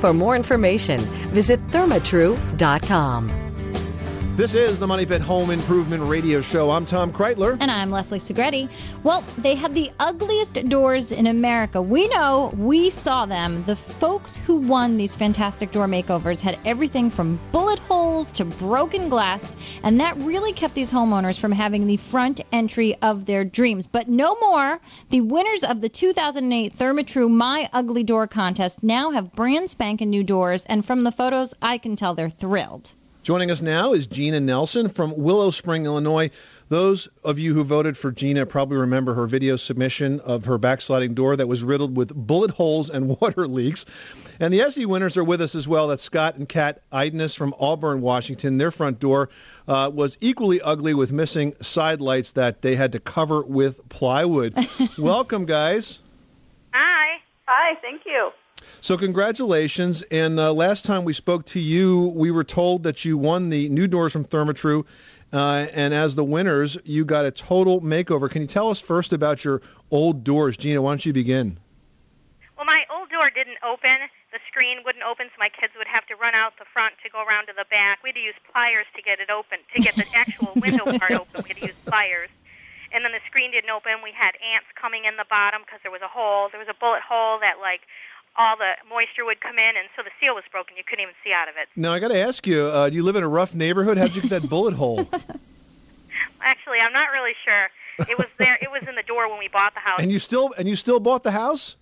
For 0.00 0.12
more 0.12 0.36
information, 0.36 1.00
visit 1.32 1.64
thermatru.com. 1.68 3.47
This 4.38 4.54
is 4.54 4.78
the 4.78 4.86
Money 4.86 5.04
Pit 5.04 5.20
Home 5.22 5.50
Improvement 5.50 6.00
Radio 6.04 6.40
Show. 6.40 6.70
I'm 6.70 6.86
Tom 6.86 7.12
Kraeutler. 7.12 7.56
And 7.58 7.72
I'm 7.72 7.90
Leslie 7.90 8.20
Segrete. 8.20 8.70
Well, 9.02 9.24
they 9.36 9.56
had 9.56 9.74
the 9.74 9.90
ugliest 9.98 10.54
doors 10.68 11.10
in 11.10 11.26
America. 11.26 11.82
We 11.82 12.06
know, 12.06 12.54
we 12.56 12.88
saw 12.88 13.26
them. 13.26 13.64
The 13.64 13.74
folks 13.74 14.36
who 14.36 14.58
won 14.58 14.96
these 14.96 15.16
fantastic 15.16 15.72
door 15.72 15.88
makeovers 15.88 16.40
had 16.40 16.56
everything 16.64 17.10
from 17.10 17.40
bullet 17.50 17.80
holes 17.80 18.30
to 18.34 18.44
broken 18.44 19.08
glass, 19.08 19.56
and 19.82 19.98
that 19.98 20.16
really 20.18 20.52
kept 20.52 20.74
these 20.74 20.92
homeowners 20.92 21.36
from 21.36 21.50
having 21.50 21.88
the 21.88 21.96
front 21.96 22.40
entry 22.52 22.94
of 23.02 23.26
their 23.26 23.42
dreams. 23.42 23.88
But 23.88 24.06
no 24.06 24.36
more. 24.36 24.78
The 25.10 25.22
winners 25.22 25.64
of 25.64 25.80
the 25.80 25.88
2008 25.88 26.76
Therma-Tru 26.76 27.28
My 27.28 27.68
Ugly 27.72 28.04
Door 28.04 28.28
contest 28.28 28.84
now 28.84 29.10
have 29.10 29.32
brand 29.32 29.68
spanking 29.68 30.10
new 30.10 30.22
doors, 30.22 30.64
and 30.66 30.84
from 30.84 31.02
the 31.02 31.10
photos, 31.10 31.54
I 31.60 31.76
can 31.76 31.96
tell 31.96 32.14
they're 32.14 32.30
thrilled. 32.30 32.94
Joining 33.28 33.50
us 33.50 33.60
now 33.60 33.92
is 33.92 34.06
Gina 34.06 34.40
Nelson 34.40 34.88
from 34.88 35.14
Willow 35.14 35.50
Spring, 35.50 35.84
Illinois. 35.84 36.30
Those 36.70 37.10
of 37.22 37.38
you 37.38 37.52
who 37.52 37.62
voted 37.62 37.94
for 37.94 38.10
Gina 38.10 38.46
probably 38.46 38.78
remember 38.78 39.12
her 39.12 39.26
video 39.26 39.56
submission 39.56 40.18
of 40.20 40.46
her 40.46 40.56
backsliding 40.56 41.12
door 41.12 41.36
that 41.36 41.46
was 41.46 41.62
riddled 41.62 41.94
with 41.94 42.14
bullet 42.14 42.52
holes 42.52 42.88
and 42.88 43.06
water 43.20 43.46
leaks. 43.46 43.84
And 44.40 44.54
the 44.54 44.62
SE 44.62 44.86
winners 44.86 45.18
are 45.18 45.24
with 45.24 45.42
us 45.42 45.54
as 45.54 45.68
well. 45.68 45.88
That's 45.88 46.02
Scott 46.02 46.36
and 46.36 46.48
Kat 46.48 46.80
Eidenes 46.90 47.36
from 47.36 47.54
Auburn, 47.60 48.00
Washington. 48.00 48.56
Their 48.56 48.70
front 48.70 48.98
door 48.98 49.28
uh, 49.66 49.90
was 49.92 50.16
equally 50.22 50.62
ugly 50.62 50.94
with 50.94 51.12
missing 51.12 51.54
side 51.60 52.00
lights 52.00 52.32
that 52.32 52.62
they 52.62 52.76
had 52.76 52.92
to 52.92 52.98
cover 52.98 53.42
with 53.42 53.86
plywood. 53.90 54.56
Welcome, 54.96 55.44
guys. 55.44 56.00
Hi. 56.72 57.18
Hi, 57.46 57.74
thank 57.82 58.06
you. 58.06 58.30
So, 58.80 58.96
congratulations. 58.96 60.02
And 60.02 60.38
uh, 60.38 60.52
last 60.52 60.84
time 60.84 61.04
we 61.04 61.12
spoke 61.12 61.44
to 61.46 61.60
you, 61.60 62.12
we 62.14 62.30
were 62.30 62.44
told 62.44 62.84
that 62.84 63.04
you 63.04 63.18
won 63.18 63.50
the 63.50 63.68
new 63.70 63.88
doors 63.88 64.12
from 64.12 64.24
Therma-Tru. 64.24 64.86
Uh, 65.32 65.66
and 65.74 65.92
as 65.92 66.14
the 66.14 66.24
winners, 66.24 66.78
you 66.84 67.04
got 67.04 67.26
a 67.26 67.30
total 67.30 67.80
makeover. 67.80 68.30
Can 68.30 68.40
you 68.42 68.48
tell 68.48 68.70
us 68.70 68.80
first 68.80 69.12
about 69.12 69.44
your 69.44 69.60
old 69.90 70.22
doors? 70.22 70.56
Gina, 70.56 70.80
why 70.80 70.92
don't 70.92 71.04
you 71.04 71.12
begin? 71.12 71.58
Well, 72.56 72.64
my 72.64 72.84
old 72.88 73.10
door 73.10 73.28
didn't 73.34 73.58
open. 73.66 73.98
The 74.32 74.38
screen 74.46 74.78
wouldn't 74.86 75.04
open, 75.04 75.26
so 75.26 75.36
my 75.38 75.50
kids 75.50 75.72
would 75.76 75.90
have 75.90 76.06
to 76.06 76.16
run 76.16 76.34
out 76.34 76.54
the 76.58 76.64
front 76.72 76.94
to 77.02 77.10
go 77.10 77.18
around 77.24 77.46
to 77.46 77.54
the 77.58 77.66
back. 77.70 77.98
We 78.02 78.10
had 78.10 78.16
to 78.16 78.24
use 78.24 78.38
pliers 78.52 78.86
to 78.94 79.02
get 79.02 79.20
it 79.20 79.28
open. 79.28 79.58
To 79.74 79.82
get 79.82 79.96
the 79.96 80.06
actual 80.14 80.54
window 80.54 80.86
part 80.96 81.12
open, 81.12 81.42
we 81.42 81.48
had 81.50 81.58
to 81.58 81.66
use 81.66 81.78
pliers. 81.84 82.30
And 82.92 83.04
then 83.04 83.12
the 83.12 83.20
screen 83.28 83.52
didn't 83.52 83.68
open. 83.68 84.00
We 84.00 84.16
had 84.16 84.32
ants 84.40 84.70
coming 84.80 85.04
in 85.04 85.20
the 85.20 85.28
bottom 85.28 85.60
because 85.60 85.84
there 85.84 85.92
was 85.92 86.00
a 86.00 86.08
hole. 86.08 86.48
There 86.48 86.60
was 86.60 86.72
a 86.72 86.78
bullet 86.78 87.04
hole 87.04 87.36
that, 87.44 87.60
like, 87.60 87.84
all 88.38 88.56
the 88.56 88.72
moisture 88.88 89.24
would 89.24 89.40
come 89.40 89.58
in, 89.58 89.76
and 89.76 89.88
so 89.96 90.02
the 90.02 90.10
seal 90.22 90.34
was 90.34 90.44
broken. 90.50 90.76
You 90.76 90.84
couldn't 90.84 91.02
even 91.02 91.14
see 91.24 91.32
out 91.32 91.48
of 91.48 91.56
it. 91.60 91.68
Now, 91.76 91.92
I 91.92 91.98
got 91.98 92.08
to 92.08 92.18
ask 92.18 92.46
you 92.46 92.66
uh, 92.66 92.88
do 92.88 92.96
you 92.96 93.02
live 93.02 93.16
in 93.16 93.24
a 93.24 93.28
rough 93.28 93.54
neighborhood? 93.54 93.98
How'd 93.98 94.14
you 94.14 94.22
get 94.22 94.30
that 94.30 94.48
bullet 94.48 94.74
hole? 94.74 95.00
Actually, 96.40 96.78
I'm 96.80 96.92
not 96.92 97.10
really 97.12 97.34
sure. 97.44 97.68
It 98.08 98.16
was 98.16 98.28
there. 98.38 98.56
It 98.62 98.70
was 98.70 98.82
in 98.88 98.94
the 98.94 99.02
door 99.02 99.28
when 99.28 99.40
we 99.40 99.48
bought 99.48 99.74
the 99.74 99.80
house. 99.80 99.98
And 100.00 100.12
you 100.12 100.20
still 100.20 100.54
and 100.56 100.68
you 100.68 100.76
still 100.76 101.00
bought 101.00 101.24
the 101.24 101.32
house? 101.32 101.76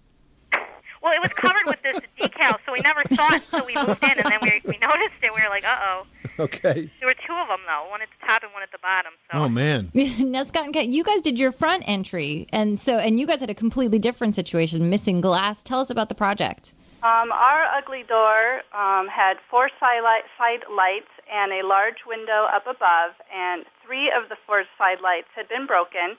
Well, 1.03 1.13
it 1.13 1.21
was 1.21 1.33
covered 1.33 1.67
with 1.67 1.83
this 1.83 1.99
decal, 2.19 2.57
so 2.65 2.73
we 2.73 2.81
never 2.81 3.03
saw 3.15 3.35
it 3.35 3.43
until 3.53 3.67
we 3.67 3.75
moved 3.75 4.03
in, 4.03 4.19
and 4.19 4.25
then 4.25 4.39
we 4.43 4.61
we 4.65 4.79
noticed 4.79 5.21
it. 5.23 5.33
We 5.35 5.43
were 5.43 5.49
like, 5.49 5.65
"Uh 5.65 5.77
oh." 5.83 6.07
Okay. 6.39 6.91
There 7.01 7.09
were 7.09 7.15
two 7.27 7.33
of 7.33 7.49
them 7.49 7.61
though, 7.67 7.89
one 7.89 8.03
at 8.03 8.09
the 8.21 8.27
top 8.27 8.43
and 8.43 8.53
one 8.53 8.63
at 8.63 8.71
the 8.73 8.79
bottom. 8.83 9.13
So 9.33 9.39
Oh 9.39 9.49
man. 9.49 9.91
now, 9.95 10.45
Scott 10.45 10.65
and 10.65 10.75
Kat, 10.75 10.89
you 10.89 11.03
guys 11.03 11.23
did 11.23 11.39
your 11.39 11.53
front 11.53 11.85
entry, 11.87 12.47
and 12.53 12.79
so 12.79 12.99
and 12.99 13.19
you 13.19 13.27
guys 13.27 13.41
had 13.41 13.51
a 13.51 13.55
completely 13.55 13.99
different 13.99 14.35
situation, 14.35 14.91
missing 14.91 15.21
glass. 15.21 15.63
Tell 15.63 15.81
us 15.81 15.91
about 15.91 16.09
the 16.09 16.15
project. 16.15 16.75
Um, 17.03 17.31
our 17.31 17.65
ugly 17.77 18.03
door 18.09 18.63
um, 18.75 19.07
had 19.07 19.37
four 19.51 19.71
side, 19.79 20.01
light, 20.03 20.25
side 20.37 20.65
lights 20.75 21.13
and 21.33 21.53
a 21.53 21.67
large 21.67 22.07
window 22.07 22.47
up 22.53 22.67
above, 22.67 23.13
and 23.35 23.65
three 23.85 24.11
of 24.11 24.29
the 24.29 24.37
four 24.47 24.65
side 24.79 24.99
lights 25.03 25.29
had 25.35 25.49
been 25.49 25.67
broken. 25.67 26.17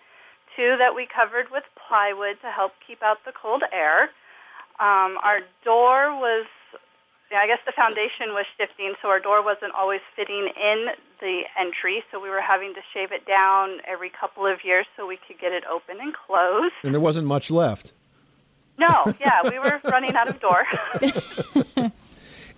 Two 0.55 0.75
that 0.77 0.95
we 0.95 1.07
covered 1.07 1.47
with 1.51 1.63
plywood 1.75 2.41
to 2.41 2.49
help 2.51 2.73
keep 2.85 3.03
out 3.03 3.17
the 3.25 3.31
cold 3.31 3.63
air. 3.71 4.09
Um, 4.79 5.17
our 5.23 5.39
door 5.63 6.13
was 6.19 6.45
yeah, 7.31 7.39
I 7.39 7.47
guess 7.47 7.59
the 7.65 7.73
foundation 7.73 8.31
was 8.31 8.45
shifting, 8.57 8.93
so 9.01 9.09
our 9.09 9.19
door 9.19 9.43
wasn't 9.43 9.73
always 9.77 9.99
fitting 10.15 10.47
in 10.55 10.87
the 11.19 11.41
entry, 11.59 12.01
so 12.09 12.21
we 12.21 12.29
were 12.29 12.39
having 12.39 12.73
to 12.73 12.79
shave 12.93 13.11
it 13.11 13.25
down 13.27 13.79
every 13.85 14.09
couple 14.09 14.45
of 14.47 14.63
years 14.63 14.85
so 14.95 15.05
we 15.05 15.17
could 15.27 15.37
get 15.37 15.51
it 15.51 15.63
open 15.69 15.97
and 15.99 16.13
closed. 16.13 16.73
And 16.83 16.93
there 16.93 17.01
wasn't 17.01 17.27
much 17.27 17.51
left. 17.51 17.91
No, 18.77 19.13
yeah, 19.19 19.41
we 19.43 19.59
were 19.59 19.81
running 19.83 20.15
out 20.15 20.29
of 20.29 20.39
door. 20.39 20.63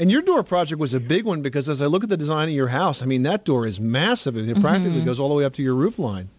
And 0.01 0.09
your 0.09 0.21
door 0.21 0.43
project 0.43 0.79
was 0.79 0.93
a 0.93 0.99
big 1.01 1.25
one 1.25 1.41
because 1.41 1.67
as 1.67 1.81
I 1.81 1.87
look 1.87 2.03
at 2.05 2.09
the 2.09 2.15
design 2.15 2.47
of 2.47 2.53
your 2.53 2.69
house, 2.69 3.01
I 3.01 3.05
mean, 3.05 3.23
that 3.23 3.43
door 3.43 3.65
is 3.65 3.81
massive. 3.81 4.37
and 4.37 4.49
It 4.49 4.61
practically 4.61 5.01
Mhm. 5.01 5.05
goes 5.05 5.19
all 5.19 5.27
the 5.27 5.35
way 5.35 5.43
up 5.43 5.51
to 5.55 5.61
your 5.61 5.75
roof 5.75 5.99
line. 5.99 6.29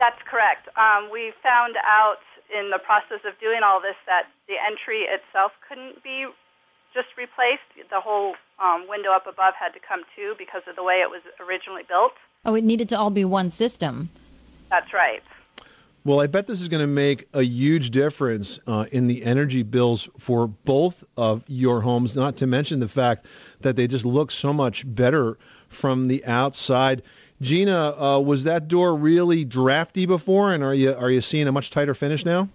That's 0.00 0.20
correct. 0.22 0.66
Um, 0.78 1.10
we 1.10 1.30
found 1.42 1.76
out 1.84 2.20
in 2.52 2.70
the 2.70 2.78
process 2.78 3.24
of 3.26 3.38
doing 3.40 3.60
all 3.64 3.80
this 3.80 3.96
that 4.06 4.28
the 4.46 4.54
entry 4.60 5.08
itself 5.08 5.52
couldn't 5.66 6.02
be 6.04 6.26
just 6.94 7.08
replaced. 7.16 7.64
The 7.90 8.00
whole 8.00 8.34
um, 8.60 8.86
window 8.88 9.10
up 9.10 9.26
above 9.26 9.54
had 9.58 9.70
to 9.70 9.80
come 9.80 10.02
too 10.14 10.34
because 10.38 10.62
of 10.68 10.76
the 10.76 10.82
way 10.82 11.00
it 11.00 11.10
was 11.10 11.22
originally 11.40 11.82
built. 11.88 12.12
Oh, 12.44 12.54
it 12.54 12.64
needed 12.64 12.88
to 12.90 12.98
all 12.98 13.10
be 13.10 13.24
one 13.24 13.50
system. 13.50 14.10
That's 14.68 14.92
right. 14.92 15.22
Well, 16.04 16.20
I 16.20 16.26
bet 16.26 16.48
this 16.48 16.60
is 16.60 16.66
going 16.66 16.80
to 16.80 16.88
make 16.88 17.28
a 17.32 17.42
huge 17.42 17.90
difference 17.90 18.58
uh, 18.66 18.86
in 18.90 19.06
the 19.06 19.24
energy 19.24 19.62
bills 19.62 20.08
for 20.18 20.48
both 20.48 21.04
of 21.16 21.44
your 21.46 21.82
homes, 21.82 22.16
not 22.16 22.36
to 22.38 22.46
mention 22.46 22.80
the 22.80 22.88
fact 22.88 23.26
that 23.60 23.76
they 23.76 23.86
just 23.86 24.04
look 24.04 24.32
so 24.32 24.52
much 24.52 24.82
better 24.84 25.38
from 25.68 26.08
the 26.08 26.24
outside. 26.24 27.02
Gina, 27.42 27.90
uh, 27.98 28.20
was 28.20 28.44
that 28.44 28.68
door 28.68 28.94
really 28.94 29.44
drafty 29.44 30.06
before, 30.06 30.54
and 30.54 30.62
are 30.62 30.72
you 30.72 30.94
are 30.94 31.10
you 31.10 31.20
seeing 31.20 31.48
a 31.48 31.52
much 31.52 31.70
tighter 31.70 31.92
finish 31.92 32.24
now? 32.24 32.48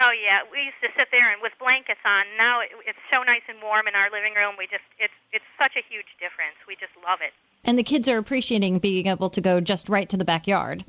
Oh 0.00 0.10
yeah, 0.16 0.40
we 0.50 0.64
used 0.64 0.80
to 0.80 0.88
sit 0.98 1.08
there 1.12 1.30
and 1.30 1.42
with 1.42 1.52
blankets 1.60 2.00
on. 2.06 2.24
Now 2.38 2.60
it, 2.60 2.70
it's 2.86 2.98
so 3.12 3.22
nice 3.22 3.44
and 3.48 3.60
warm 3.62 3.86
in 3.86 3.94
our 3.94 4.10
living 4.10 4.32
room. 4.32 4.54
We 4.56 4.64
just 4.64 4.88
it's 4.98 5.12
it's 5.30 5.44
such 5.60 5.76
a 5.76 5.84
huge 5.92 6.08
difference. 6.18 6.56
We 6.66 6.74
just 6.80 6.96
love 7.04 7.20
it. 7.20 7.36
And 7.64 7.78
the 7.78 7.84
kids 7.84 8.08
are 8.08 8.16
appreciating 8.16 8.78
being 8.78 9.08
able 9.08 9.28
to 9.28 9.40
go 9.42 9.60
just 9.60 9.90
right 9.90 10.08
to 10.08 10.16
the 10.16 10.24
backyard. 10.24 10.86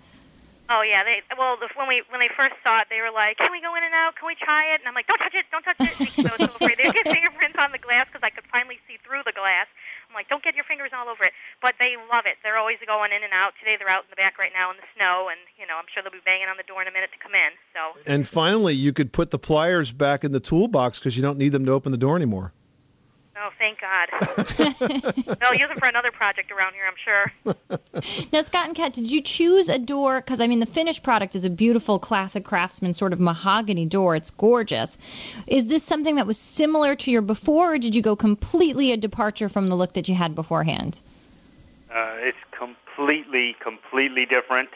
Oh 0.70 0.86
yeah, 0.86 1.04
they 1.04 1.20
well 1.36 1.58
the, 1.60 1.68
when 1.76 1.90
we 1.90 2.04
when 2.08 2.22
they 2.22 2.30
first 2.38 2.56
saw 2.64 2.80
it, 2.80 2.88
they 2.88 3.02
were 3.02 3.12
like, 3.12 3.36
"Can 3.36 3.52
we 3.52 3.60
go 3.60 3.76
in 3.76 3.84
and 3.84 3.92
out? 3.92 4.16
Can 4.16 4.32
we 4.32 4.38
try 4.40 4.72
it?" 4.72 4.80
And 4.80 4.88
I'm 4.88 4.96
like, 4.96 5.12
"Don't 5.12 5.20
touch 5.20 5.36
it! 5.36 5.44
Don't 5.52 5.66
touch 5.66 5.82
it!" 5.82 5.98
Because 5.98 6.30
I 6.30 6.32
was 6.40 6.54
so 6.54 6.56
afraid 6.56 6.78
they'd 6.78 6.94
get 7.04 7.10
fingerprints 7.10 7.58
on 7.60 7.74
the 7.76 7.82
glass 7.82 8.08
because 8.08 8.24
I 8.24 8.30
could 8.30 8.46
finally 8.48 8.80
see 8.88 8.96
through 9.04 9.26
the 9.26 9.34
glass. 9.34 9.66
I'm 10.10 10.16
like, 10.16 10.28
"Don't 10.28 10.44
get 10.44 10.56
your 10.56 10.66
fingers 10.66 10.92
all 10.92 11.08
over 11.08 11.24
it." 11.24 11.34
But 11.62 11.76
they 11.80 11.96
love 12.10 12.26
it. 12.26 12.42
They're 12.42 12.58
always 12.58 12.78
going 12.86 13.14
in 13.14 13.24
and 13.24 13.32
out. 13.32 13.54
Today 13.60 13.78
they're 13.78 13.90
out 13.90 14.04
in 14.04 14.10
the 14.10 14.18
back 14.18 14.38
right 14.38 14.52
now 14.54 14.72
in 14.72 14.78
the 14.78 14.90
snow, 14.98 15.30
and 15.30 15.40
you 15.58 15.66
know 15.66 15.78
I'm 15.78 15.86
sure 15.94 16.02
they'll 16.02 16.12
be 16.12 16.26
banging 16.26 16.50
on 16.50 16.58
the 16.58 16.66
door 16.66 16.82
in 16.82 16.88
a 16.88 16.92
minute 16.92 17.12
to 17.14 17.20
come 17.22 17.38
in. 17.38 17.54
So 17.74 18.00
And 18.06 18.28
finally, 18.28 18.74
you 18.74 18.92
could 18.92 19.14
put 19.14 19.32
the 19.32 19.40
pliers 19.40 19.92
back 19.92 20.24
in 20.24 20.32
the 20.32 20.40
toolbox 20.42 21.00
because 21.00 21.16
you 21.16 21.22
don't 21.22 21.38
need 21.38 21.54
them 21.54 21.66
to 21.66 21.72
open 21.72 21.92
the 21.92 21.98
door 21.98 22.16
anymore. 22.16 22.54
Oh 23.42 23.50
thank 23.58 23.80
God. 23.82 24.10
They'll 25.40 25.54
use 25.54 25.70
them 25.70 25.80
for 25.80 25.88
another 25.88 26.12
project 26.12 26.52
around 26.52 26.74
here, 26.74 26.84
I'm 26.88 26.96
sure. 27.04 27.32
Now, 28.32 28.42
Scott 28.44 28.68
and 28.68 28.76
Kat, 28.76 28.94
did 28.94 29.12
you 29.12 29.22
choose 29.22 29.68
a 29.68 29.78
door? 29.78 30.22
Because 30.22 30.40
I 30.40 30.48
mean, 30.48 30.60
the 30.60 30.66
finished 30.66 31.04
product 31.04 31.36
is 31.36 31.44
a 31.44 31.50
beautiful 31.50 32.00
classic 32.00 32.46
craftsman 32.46 32.94
sort 32.94 33.12
of 33.14 33.20
mahogany 33.20 33.86
door. 33.86 34.16
It's 34.16 34.30
gorgeous. 34.30 34.98
Is 35.48 35.68
this 35.68 35.84
something 35.84 36.16
that 36.16 36.28
was 36.28 36.38
similar 36.38 36.96
to 36.96 37.12
your 37.12 37.22
before, 37.22 37.74
or 37.74 37.78
did 37.78 37.96
you 37.96 38.02
go 38.02 38.16
completely 38.16 38.92
a 38.92 38.98
departure 38.98 39.50
from 39.50 39.70
the 39.70 39.76
look 39.76 39.94
that 39.94 40.08
you 40.08 40.16
had 40.16 40.36
beforehand? 40.36 41.02
Uh, 41.90 42.16
it's 42.20 42.38
completely, 42.58 43.56
completely 43.62 44.26
different. 44.26 44.70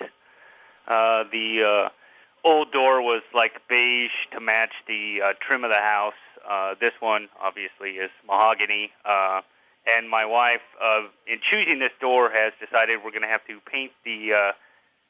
Uh, 0.87 1.23
the 1.31 1.63
uh, 1.63 2.47
old 2.47 2.71
door 2.71 3.01
was 3.01 3.21
like 3.33 3.61
beige 3.69 4.11
to 4.31 4.39
match 4.39 4.73
the 4.87 5.19
uh, 5.23 5.33
trim 5.39 5.63
of 5.63 5.71
the 5.71 5.79
house. 5.79 6.13
Uh, 6.49 6.75
this 6.79 6.93
one, 6.99 7.27
obviously, 7.41 7.91
is 8.01 8.11
mahogany. 8.27 8.91
Uh, 9.05 9.41
and 9.85 10.09
my 10.09 10.25
wife, 10.25 10.61
uh, 10.81 11.07
in 11.27 11.39
choosing 11.51 11.79
this 11.79 11.91
door, 11.99 12.29
has 12.31 12.53
decided 12.59 12.99
we're 13.03 13.11
going 13.11 13.21
to 13.23 13.27
have 13.27 13.45
to 13.47 13.59
paint 13.69 13.91
the 14.05 14.33
uh, 14.33 14.51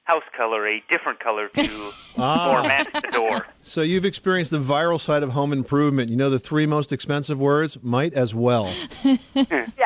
house 0.05 0.23
color 0.35 0.67
a 0.67 0.83
different 0.89 1.19
color 1.19 1.47
to 1.49 1.91
Ah. 2.17 2.51
more 2.51 2.61
match 2.63 2.87
the 2.93 3.09
door. 3.11 3.47
So 3.61 3.81
you've 3.81 4.05
experienced 4.05 4.51
the 4.51 4.59
viral 4.59 4.99
side 4.99 5.23
of 5.23 5.31
home 5.31 5.53
improvement. 5.53 6.09
You 6.09 6.15
know 6.17 6.29
the 6.29 6.39
three 6.39 6.65
most 6.65 6.91
expensive 6.91 7.39
words? 7.39 7.77
Might 7.81 8.13
as 8.13 8.35
well. 8.35 8.71
yeah. 9.03 9.17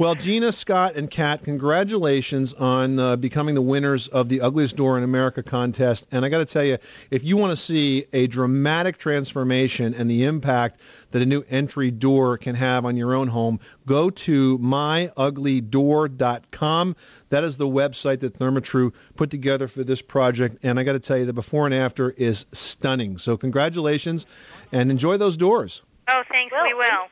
Well, 0.00 0.14
Gina, 0.14 0.50
Scott, 0.50 0.96
and 0.96 1.10
Kat, 1.10 1.42
congratulations 1.42 2.54
on 2.54 2.98
uh, 2.98 3.16
becoming 3.16 3.54
the 3.54 3.60
winners 3.60 4.08
of 4.08 4.30
the 4.30 4.40
Ugliest 4.40 4.76
Door 4.76 4.96
in 4.96 5.04
America 5.04 5.42
contest. 5.42 6.08
And 6.10 6.24
I 6.24 6.30
got 6.30 6.38
to 6.38 6.46
tell 6.46 6.64
you, 6.64 6.78
if 7.10 7.22
you 7.22 7.36
want 7.36 7.50
to 7.50 7.56
see 7.56 8.06
a 8.14 8.26
dramatic 8.26 8.96
transformation 8.96 9.92
and 9.92 10.10
the 10.10 10.24
impact 10.24 10.80
that 11.10 11.20
a 11.20 11.26
new 11.26 11.44
entry 11.50 11.90
door 11.90 12.38
can 12.38 12.54
have 12.54 12.86
on 12.86 12.96
your 12.96 13.14
own 13.14 13.28
home, 13.28 13.60
go 13.84 14.08
to 14.08 14.58
myuglydoor.com. 14.60 16.96
That 17.28 17.44
is 17.44 17.58
the 17.58 17.68
website 17.68 18.20
that 18.20 18.38
Therma-Tru 18.38 18.94
put 19.16 19.30
together 19.30 19.68
for 19.68 19.84
this 19.84 20.00
project. 20.00 20.56
And 20.62 20.80
I 20.80 20.82
got 20.82 20.94
to 20.94 20.98
tell 20.98 21.18
you, 21.18 21.26
the 21.26 21.34
before 21.34 21.66
and 21.66 21.74
after 21.74 22.12
is 22.12 22.46
stunning. 22.52 23.18
So, 23.18 23.36
congratulations 23.36 24.24
and 24.72 24.90
enjoy 24.90 25.18
those 25.18 25.36
doors. 25.36 25.82
Oh, 26.08 26.22
thanks. 26.30 26.54
we 26.64 26.72
will. 26.72 27.06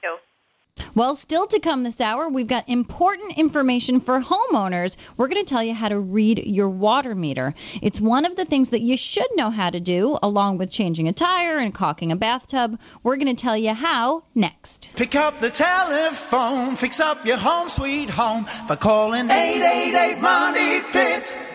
Well, 0.94 1.14
still 1.14 1.46
to 1.46 1.60
come 1.60 1.82
this 1.82 2.00
hour, 2.00 2.28
we've 2.28 2.46
got 2.46 2.68
important 2.68 3.36
information 3.38 4.00
for 4.00 4.20
homeowners. 4.20 4.96
We're 5.16 5.28
going 5.28 5.44
to 5.44 5.48
tell 5.48 5.62
you 5.62 5.74
how 5.74 5.88
to 5.88 5.98
read 5.98 6.44
your 6.46 6.68
water 6.68 7.14
meter. 7.14 7.54
It's 7.82 8.00
one 8.00 8.24
of 8.24 8.36
the 8.36 8.44
things 8.44 8.70
that 8.70 8.82
you 8.82 8.96
should 8.96 9.28
know 9.34 9.50
how 9.50 9.70
to 9.70 9.80
do, 9.80 10.18
along 10.22 10.58
with 10.58 10.70
changing 10.70 11.08
a 11.08 11.12
tire 11.12 11.58
and 11.58 11.74
caulking 11.74 12.12
a 12.12 12.16
bathtub. 12.16 12.78
We're 13.02 13.16
going 13.16 13.34
to 13.34 13.40
tell 13.40 13.56
you 13.56 13.74
how 13.74 14.24
next. 14.34 14.94
Pick 14.96 15.14
up 15.14 15.40
the 15.40 15.50
telephone, 15.50 16.76
fix 16.76 17.00
up 17.00 17.24
your 17.24 17.36
home 17.36 17.68
sweet 17.68 18.10
home 18.10 18.46
by 18.66 18.76
calling 18.76 19.30
888 19.30 20.20
Money 20.20 20.80
Pit. 20.92 21.47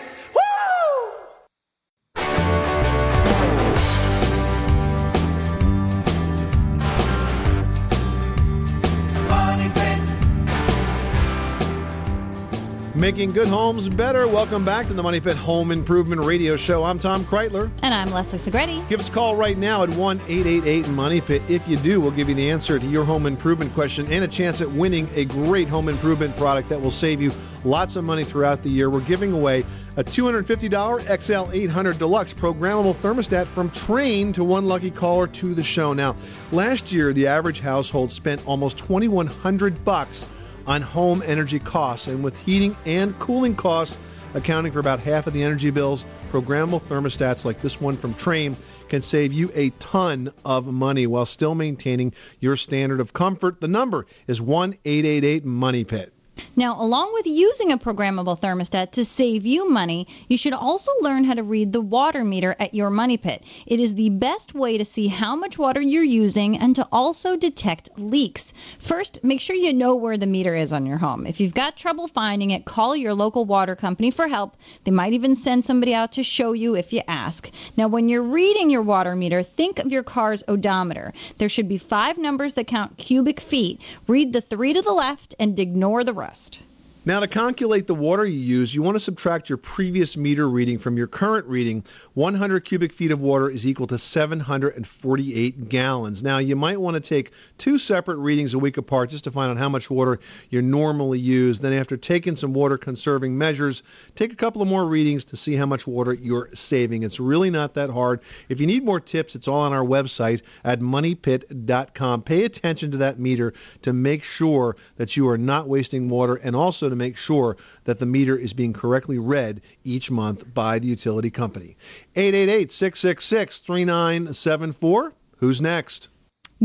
Making 13.04 13.32
good 13.32 13.48
homes 13.48 13.86
better. 13.90 14.26
Welcome 14.26 14.64
back 14.64 14.86
to 14.86 14.94
the 14.94 15.02
Money 15.02 15.20
Pit 15.20 15.36
Home 15.36 15.70
Improvement 15.72 16.22
Radio 16.22 16.56
Show. 16.56 16.84
I'm 16.84 16.98
Tom 16.98 17.22
Kraeutler. 17.26 17.70
And 17.82 17.92
I'm 17.92 18.10
Leslie 18.10 18.38
Segrete. 18.38 18.88
Give 18.88 18.98
us 18.98 19.10
a 19.10 19.12
call 19.12 19.36
right 19.36 19.58
now 19.58 19.82
at 19.82 19.90
1 19.90 20.20
888 20.26 20.88
Money 20.88 21.20
Pit. 21.20 21.42
If 21.46 21.68
you 21.68 21.76
do, 21.76 22.00
we'll 22.00 22.12
give 22.12 22.30
you 22.30 22.34
the 22.34 22.50
answer 22.50 22.78
to 22.78 22.86
your 22.86 23.04
home 23.04 23.26
improvement 23.26 23.74
question 23.74 24.10
and 24.10 24.24
a 24.24 24.26
chance 24.26 24.62
at 24.62 24.70
winning 24.70 25.06
a 25.16 25.26
great 25.26 25.68
home 25.68 25.90
improvement 25.90 26.34
product 26.38 26.70
that 26.70 26.80
will 26.80 26.90
save 26.90 27.20
you 27.20 27.30
lots 27.62 27.96
of 27.96 28.04
money 28.04 28.24
throughout 28.24 28.62
the 28.62 28.70
year. 28.70 28.88
We're 28.88 29.00
giving 29.00 29.32
away 29.32 29.66
a 29.98 30.02
$250 30.02 30.70
XL800 30.70 31.98
Deluxe 31.98 32.32
programmable 32.32 32.94
thermostat 32.94 33.46
from 33.48 33.68
Trane 33.72 34.32
to 34.32 34.42
one 34.42 34.66
lucky 34.66 34.90
caller 34.90 35.26
to 35.26 35.52
the 35.54 35.62
show. 35.62 35.92
Now, 35.92 36.16
last 36.52 36.90
year, 36.90 37.12
the 37.12 37.26
average 37.26 37.60
household 37.60 38.10
spent 38.10 38.42
almost 38.46 38.78
2100 38.78 39.84
bucks 39.84 40.26
on 40.66 40.82
home 40.82 41.22
energy 41.26 41.58
costs, 41.58 42.08
and 42.08 42.24
with 42.24 42.38
heating 42.40 42.76
and 42.86 43.18
cooling 43.18 43.54
costs 43.54 43.98
accounting 44.34 44.72
for 44.72 44.80
about 44.80 45.00
half 45.00 45.26
of 45.26 45.32
the 45.32 45.42
energy 45.42 45.70
bills, 45.70 46.04
programmable 46.32 46.80
thermostats 46.80 47.44
like 47.44 47.60
this 47.60 47.80
one 47.80 47.96
from 47.96 48.14
Trane 48.14 48.56
can 48.88 49.02
save 49.02 49.32
you 49.32 49.50
a 49.54 49.70
ton 49.78 50.32
of 50.44 50.66
money 50.66 51.06
while 51.06 51.26
still 51.26 51.54
maintaining 51.54 52.12
your 52.40 52.56
standard 52.56 53.00
of 53.00 53.12
comfort. 53.12 53.60
The 53.60 53.68
number 53.68 54.06
is 54.26 54.40
1 54.40 54.74
888 54.84 55.44
Money 55.44 55.84
Pit. 55.84 56.13
Now, 56.56 56.80
along 56.80 57.12
with 57.12 57.26
using 57.26 57.72
a 57.72 57.78
programmable 57.78 58.38
thermostat 58.38 58.92
to 58.92 59.04
save 59.04 59.44
you 59.44 59.68
money, 59.68 60.06
you 60.28 60.36
should 60.36 60.52
also 60.52 60.92
learn 61.00 61.24
how 61.24 61.34
to 61.34 61.42
read 61.42 61.72
the 61.72 61.80
water 61.80 62.22
meter 62.22 62.54
at 62.60 62.74
your 62.74 62.90
money 62.90 63.16
pit. 63.16 63.42
It 63.66 63.80
is 63.80 63.94
the 63.94 64.10
best 64.10 64.54
way 64.54 64.78
to 64.78 64.84
see 64.84 65.08
how 65.08 65.34
much 65.34 65.58
water 65.58 65.80
you're 65.80 66.04
using 66.04 66.56
and 66.56 66.76
to 66.76 66.86
also 66.92 67.36
detect 67.36 67.88
leaks. 67.96 68.52
First, 68.78 69.18
make 69.24 69.40
sure 69.40 69.56
you 69.56 69.72
know 69.72 69.96
where 69.96 70.16
the 70.16 70.26
meter 70.26 70.54
is 70.54 70.72
on 70.72 70.86
your 70.86 70.98
home. 70.98 71.26
If 71.26 71.40
you've 71.40 71.54
got 71.54 71.76
trouble 71.76 72.06
finding 72.06 72.52
it, 72.52 72.64
call 72.64 72.94
your 72.94 73.14
local 73.14 73.44
water 73.44 73.74
company 73.74 74.12
for 74.12 74.28
help. 74.28 74.56
They 74.84 74.92
might 74.92 75.12
even 75.12 75.34
send 75.34 75.64
somebody 75.64 75.92
out 75.92 76.12
to 76.12 76.22
show 76.22 76.52
you 76.52 76.76
if 76.76 76.92
you 76.92 77.02
ask. 77.08 77.50
Now, 77.76 77.88
when 77.88 78.08
you're 78.08 78.22
reading 78.22 78.70
your 78.70 78.82
water 78.82 79.16
meter, 79.16 79.42
think 79.42 79.80
of 79.80 79.90
your 79.90 80.04
car's 80.04 80.44
odometer. 80.46 81.12
There 81.38 81.48
should 81.48 81.68
be 81.68 81.78
five 81.78 82.16
numbers 82.16 82.54
that 82.54 82.68
count 82.68 82.96
cubic 82.96 83.40
feet. 83.40 83.80
Read 84.06 84.32
the 84.32 84.40
three 84.40 84.72
to 84.72 84.82
the 84.82 84.92
left 84.92 85.34
and 85.40 85.58
ignore 85.58 86.04
the 86.04 86.12
rest. 86.24 86.62
Now, 87.06 87.20
to 87.20 87.28
calculate 87.28 87.86
the 87.86 87.94
water 87.94 88.24
you 88.24 88.38
use, 88.38 88.74
you 88.74 88.80
want 88.80 88.94
to 88.94 89.00
subtract 89.00 89.50
your 89.50 89.58
previous 89.58 90.16
meter 90.16 90.48
reading 90.48 90.78
from 90.78 90.96
your 90.96 91.06
current 91.06 91.46
reading. 91.46 91.84
100 92.14 92.60
cubic 92.60 92.94
feet 92.94 93.10
of 93.10 93.20
water 93.20 93.50
is 93.50 93.66
equal 93.66 93.86
to 93.88 93.98
748 93.98 95.68
gallons. 95.68 96.22
Now, 96.22 96.38
you 96.38 96.56
might 96.56 96.80
want 96.80 96.94
to 96.94 97.00
take 97.00 97.32
two 97.58 97.76
separate 97.76 98.16
readings 98.16 98.54
a 98.54 98.58
week 98.58 98.78
apart 98.78 99.10
just 99.10 99.24
to 99.24 99.30
find 99.30 99.50
out 99.50 99.58
how 99.58 99.68
much 99.68 99.90
water 99.90 100.18
you 100.48 100.62
normally 100.62 101.18
use. 101.18 101.60
Then, 101.60 101.74
after 101.74 101.98
taking 101.98 102.36
some 102.36 102.54
water 102.54 102.78
conserving 102.78 103.36
measures, 103.36 103.82
take 104.14 104.32
a 104.32 104.36
couple 104.36 104.62
of 104.62 104.68
more 104.68 104.86
readings 104.86 105.26
to 105.26 105.36
see 105.36 105.56
how 105.56 105.66
much 105.66 105.86
water 105.86 106.14
you're 106.14 106.48
saving. 106.54 107.02
It's 107.02 107.20
really 107.20 107.50
not 107.50 107.74
that 107.74 107.90
hard. 107.90 108.22
If 108.48 108.62
you 108.62 108.66
need 108.66 108.82
more 108.82 109.00
tips, 109.00 109.34
it's 109.34 109.46
all 109.46 109.60
on 109.60 109.74
our 109.74 109.84
website 109.84 110.40
at 110.64 110.80
moneypit.com. 110.80 112.22
Pay 112.22 112.44
attention 112.44 112.90
to 112.92 112.96
that 112.96 113.18
meter 113.18 113.52
to 113.82 113.92
make 113.92 114.22
sure 114.22 114.74
that 114.96 115.18
you 115.18 115.28
are 115.28 115.36
not 115.36 115.68
wasting 115.68 116.08
water 116.08 116.36
and 116.36 116.56
also 116.56 116.93
to 116.94 117.04
make 117.04 117.16
sure 117.16 117.56
that 117.84 117.98
the 117.98 118.06
meter 118.06 118.36
is 118.36 118.52
being 118.52 118.72
correctly 118.72 119.18
read 119.18 119.60
each 119.84 120.10
month 120.10 120.52
by 120.54 120.78
the 120.78 120.86
utility 120.86 121.30
company. 121.30 121.76
888 122.16 122.72
666 122.72 123.58
3974. 123.58 125.12
Who's 125.38 125.60
next? 125.60 126.08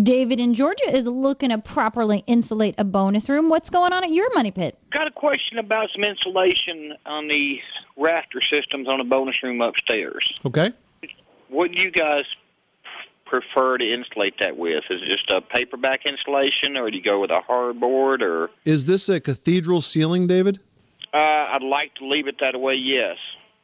David 0.02 0.40
in 0.40 0.54
Georgia 0.54 0.96
is 0.96 1.08
looking 1.08 1.50
to 1.50 1.58
properly 1.58 2.24
insulate 2.28 2.76
a 2.78 2.84
bonus 2.84 3.28
room. 3.28 3.50
What's 3.50 3.70
going 3.70 3.92
on 3.92 4.04
at 4.04 4.12
your 4.12 4.34
money 4.36 4.52
pit? 4.52 4.78
Got 4.92 5.08
a 5.08 5.12
question 5.12 5.58
about 5.58 5.90
some 5.94 6.04
insulation 6.04 6.94
on 7.06 7.28
the 7.28 7.60
rafter 7.98 8.40
systems 8.42 8.88
on 8.88 9.00
the 9.00 9.04
bonus 9.04 9.42
room 9.44 9.62
upstairs. 9.62 10.32
Okay. 10.46 10.72
What 11.50 11.72
do 11.72 11.84
you 11.84 11.92
guys 11.92 12.24
prefer 13.30 13.78
to 13.78 13.94
insulate 13.94 14.36
that 14.40 14.58
with? 14.58 14.84
Is 14.90 15.02
it 15.02 15.10
just 15.10 15.32
a 15.32 15.42
paperback 15.42 16.06
insulation, 16.06 16.76
or 16.76 16.90
do 16.90 16.98
you 16.98 17.04
go 17.04 17.22
with 17.22 17.32
a 17.32 17.42
hardboard, 17.48 18.22
or? 18.22 18.50
Is 18.66 18.86
this 18.86 19.08
a 19.08 19.20
cathedral 19.20 19.82
ceiling, 19.82 20.28
David? 20.28 20.60
Uh, 21.14 21.18
I'd 21.52 21.64
like 21.64 21.94
to 21.96 22.08
leave 22.08 22.28
it 22.28 22.36
that 22.42 22.60
way. 22.60 22.74
Yes. 22.78 23.18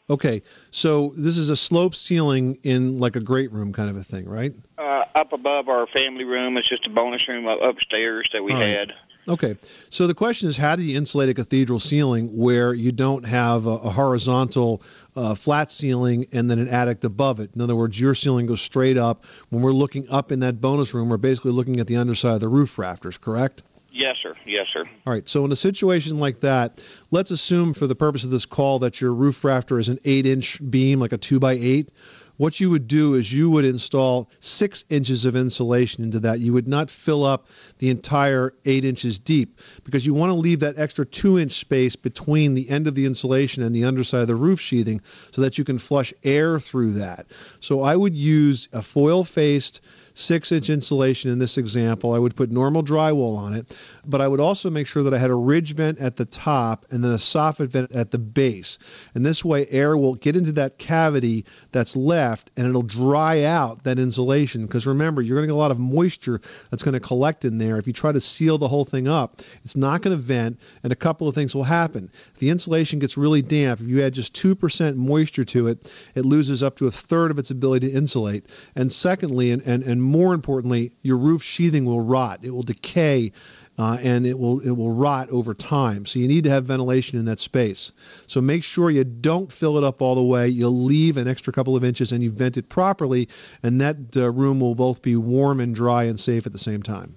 Okay, 0.08 0.43
so 0.69 1.13
this 1.17 1.36
is 1.36 1.49
a 1.49 1.56
slope 1.56 1.95
ceiling 1.95 2.60
in 2.62 2.99
like 2.99 3.15
a 3.15 3.19
great 3.19 3.51
room 3.51 3.73
kind 3.73 3.89
of 3.89 3.97
a 3.97 4.04
thing, 4.04 4.30
right? 4.30 4.54
Uh, 4.78 5.04
up 5.15 5.34
above 5.34 5.67
our 5.67 5.88
family 5.88 6.23
room, 6.23 6.58
it's 6.58 6.69
just 6.69 6.86
a 6.86 6.91
bonus 6.91 7.28
room 7.28 7.47
upstairs 7.47 8.30
that 8.32 8.43
we 8.43 8.54
right. 8.54 8.67
had. 8.67 8.93
Okay, 9.28 9.58
so 9.89 10.06
the 10.06 10.13
question 10.13 10.47
is, 10.47 10.58
how 10.58 10.75
do 10.75 10.84
you 10.84 10.95
insulate 10.95 11.30
a 11.30 11.34
cathedral 11.34 11.80
ceiling 11.80 12.28
where 12.38 12.75
you 12.75 12.91
don't 12.91 13.25
have 13.25 13.65
a, 13.65 13.71
a 13.71 13.89
horizontal 13.89 14.84
uh, 15.15 15.36
flat 15.36 15.71
ceiling 15.71 16.28
and 16.32 16.49
then 16.49 16.60
an 16.60 16.67
attic 16.67 17.04
above 17.04 17.39
it? 17.39 17.51
In 17.56 17.62
other 17.62 17.75
words, 17.75 17.99
your 17.99 18.15
ceiling 18.15 18.45
goes 18.45 18.62
straight 18.62 18.97
up. 18.97 19.25
When 19.49 19.62
we're 19.62 19.71
looking 19.71 20.10
up 20.10 20.32
in 20.32 20.39
that 20.41 20.62
bonus 20.62 20.93
room, 20.93 21.10
we're 21.10 21.17
basically 21.17 21.51
looking 21.51 21.80
at 21.80 21.88
the 21.88 21.97
underside 21.97 22.36
of 22.36 22.39
the 22.41 22.47
roof 22.47 22.78
rafters, 22.78 23.17
correct? 23.17 23.63
Yes, 23.91 24.17
sir. 24.21 24.36
Yes, 24.45 24.67
sir. 24.73 24.84
All 25.08 25.13
right. 25.13 25.28
So 25.30 25.45
in 25.45 25.51
a 25.54 25.56
situation 25.56 26.19
like 26.19 26.41
that, 26.41 26.82
let's 27.12 27.32
assume 27.32 27.73
for 27.73 27.88
the 27.88 27.95
purpose 27.95 28.25
of 28.25 28.30
this 28.30 28.45
call 28.45 28.78
that 28.80 28.99
your 28.99 29.13
roof 29.13 29.43
rafter 29.45 29.80
is 29.80 29.88
an 29.88 29.99
eight-inch 30.04 30.60
beam, 30.69 30.99
like 30.99 31.13
a 31.13 31.17
two 31.17 31.39
by 31.39 31.54
eight. 31.54 31.91
What 32.38 32.60
you 32.60 32.69
would 32.69 32.88
do 32.88 33.13
is 33.13 33.32
you 33.32 33.50
would 33.50 33.65
install 33.65 34.30
six 34.39 34.84
inches 34.89 35.26
of 35.26 35.36
insulation 35.36 36.04
into 36.04 36.19
that. 36.19 36.39
You 36.39 36.54
would 36.54 36.67
not 36.67 36.91
fill 36.91 37.24
up 37.24 37.48
the 37.80 37.89
entire 37.89 38.54
eight 38.65 38.84
inches 38.84 39.19
deep 39.19 39.60
because 39.84 40.06
you 40.06 40.13
want 40.13 40.32
to 40.32 40.36
leave 40.36 40.60
that 40.60 40.78
extra 40.78 41.06
two 41.06 41.39
inch 41.39 41.54
space 41.54 41.95
between 41.95 42.54
the 42.54 42.69
end 42.69 42.88
of 42.88 42.95
the 42.95 43.06
insulation 43.06 43.63
and 43.63 43.76
the 43.76 43.86
underside 43.86 44.21
of 44.21 44.28
the 44.28 44.36
roof 44.36 44.60
sheathing 44.60 45.02
so 45.32 45.41
that 45.41 45.58
you 45.58 45.63
can 45.63 45.78
flush 45.78 46.13
air 46.24 46.60
through 46.60 46.93
that. 46.93 47.26
So 47.60 47.82
I 47.82 47.95
would 47.95 48.15
use 48.15 48.67
a 48.74 48.82
foil 48.82 49.24
faced 49.24 49.82
six 50.15 50.51
inch 50.51 50.69
insulation 50.69 51.30
in 51.30 51.38
this 51.38 51.58
example. 51.58 52.13
I 52.13 52.17
would 52.17 52.36
put 52.36 52.49
normal 52.49 52.84
drywall 52.84 53.38
on 53.38 53.54
it, 53.54 53.78
but 54.06 54.21
I 54.21 54.28
would 54.28 54.39
also 54.39 54.69
make 54.69 54.88
sure 54.88 55.04
that 55.04 55.13
I 55.13 55.19
had 55.19 55.30
a 55.30 55.36
ridge 55.36 55.75
vent 55.75 55.99
at 55.99 56.15
the 56.15 56.25
top 56.25 56.86
and 56.89 57.04
then 57.04 57.12
a 57.12 57.17
soffit 57.17 57.67
vent 57.67 57.91
at 57.91 58.12
the 58.12 58.17
base. 58.17 58.80
And 59.13 59.25
this 59.25 59.45
way, 59.45 59.67
air 59.67 59.97
will 59.97 60.15
get 60.15 60.36
into 60.36 60.51
that 60.54 60.80
cavity 60.80 61.45
that's 61.71 61.95
left 61.95 62.49
and 62.56 62.65
it'll 62.65 62.82
dry 62.82 63.43
out 63.43 63.84
that 63.84 63.99
insulation. 63.99 64.65
Because 64.65 64.88
remember, 64.88 65.21
you're 65.21 65.36
going 65.36 65.47
to 65.47 65.54
get 65.54 65.56
a 65.56 65.58
lot 65.58 65.71
of 65.71 65.80
moisture 65.80 66.41
that's 66.71 66.82
going 66.82 66.93
to 66.93 66.99
collect 66.99 67.45
in 67.45 67.58
there. 67.58 67.78
If 67.78 67.86
you 67.86 67.93
try 67.93 68.12
to 68.12 68.21
seal 68.21 68.58
the 68.58 68.69
whole 68.69 68.86
thing 68.86 69.08
up, 69.08 69.41
it's 69.63 69.75
not 69.75 70.01
going 70.01 70.15
to 70.15 70.21
vent, 70.21 70.60
and 70.84 70.93
a 70.93 70.95
couple 70.95 71.28
of 71.28 71.36
things 71.36 71.54
will 71.54 71.65
happen. 71.65 72.10
If 72.34 72.39
the 72.39 72.49
insulation 72.49 72.99
gets 72.99 73.17
really 73.17 73.41
damp, 73.41 73.82
if 73.82 73.88
you 73.88 74.01
add 74.01 74.13
just 74.13 74.34
2% 74.34 74.95
moisture 74.95 75.43
to 75.45 75.67
it, 75.67 75.91
it 76.15 76.25
loses 76.25 76.63
up 76.63 76.78
to 76.78 76.88
a 76.88 76.91
third 76.91 77.32
of 77.32 77.39
its 77.39 77.51
ability 77.51 77.89
to 77.89 77.93
insulate. 77.93 78.45
And 78.75 78.91
secondly, 78.91 79.51
and, 79.51 79.62
and, 79.63 79.84
and 79.84 80.05
more 80.06 80.34
importantly, 80.34 80.91
your 81.02 81.18
roof 81.18 81.44
sheathing 81.44 81.86
will 81.86 82.02
rot. 82.02 82.39
It 82.44 82.52
will 82.52 82.63
decay 82.63 83.32
uh, 83.78 83.98
and 84.02 84.26
it 84.26 84.39
will 84.39 84.60
it 84.62 84.72
will 84.72 84.91
rot 84.91 85.30
over 85.30 85.54
time. 85.54 86.06
So 86.06 86.20
you 86.20 86.28
need 86.28 86.44
to 86.46 86.50
have 86.50 86.65
ventilation 86.65 87.20
in 87.20 87.26
that 87.26 87.39
space. 87.39 87.91
So 88.28 88.39
make 88.39 88.63
sure 88.63 88.89
you 88.89 89.04
don't 89.04 89.52
fill 89.52 89.78
it 89.78 89.84
up 89.84 90.02
all 90.02 90.15
the 90.15 90.24
way. 90.24 90.48
You 90.48 90.70
leave 90.70 91.18
an 91.18 91.28
extra 91.28 91.52
couple 91.52 91.76
of 91.76 91.84
inches 91.84 92.12
and 92.12 92.24
you 92.24 92.32
vent 92.32 92.58
it 92.58 92.70
properly, 92.70 93.28
and 93.63 93.82
that 93.82 93.98
uh, 94.15 94.32
room 94.32 94.60
will 94.60 94.76
both 94.76 95.02
be 95.02 95.15
warm 95.15 95.60
and 95.60 95.76
dry 95.76 96.04
and 96.04 96.20
safe 96.20 96.46
at 96.46 96.54
the 96.54 96.60
same 96.60 96.82
time. 96.82 97.15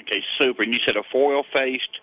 Okay, 0.00 0.22
super. 0.40 0.62
And 0.62 0.72
you 0.72 0.80
said 0.86 0.96
a 0.96 1.02
foil 1.12 1.44
faced 1.54 2.00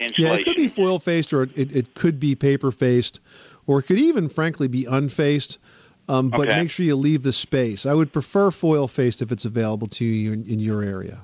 insulation. 0.00 0.26
Yeah, 0.26 0.40
it 0.40 0.44
could 0.44 0.56
be 0.56 0.68
foil 0.68 0.98
faced 0.98 1.32
or 1.32 1.42
it, 1.42 1.76
it 1.76 1.94
could 1.94 2.18
be 2.18 2.34
paper 2.34 2.72
faced, 2.72 3.20
or 3.66 3.80
it 3.80 3.84
could 3.84 3.98
even, 3.98 4.28
frankly, 4.28 4.68
be 4.68 4.86
unfaced. 4.86 5.58
Um, 6.08 6.28
but 6.30 6.48
Okay. 6.48 6.60
make 6.60 6.70
sure 6.70 6.84
you 6.84 6.96
leave 6.96 7.22
the 7.22 7.32
space. 7.32 7.86
I 7.86 7.94
would 7.94 8.12
prefer 8.12 8.50
foil 8.50 8.86
faced 8.88 9.22
if 9.22 9.32
it's 9.32 9.44
available 9.44 9.86
to 9.88 10.04
you 10.04 10.32
in, 10.32 10.44
in 10.44 10.58
your 10.60 10.82
area. 10.82 11.20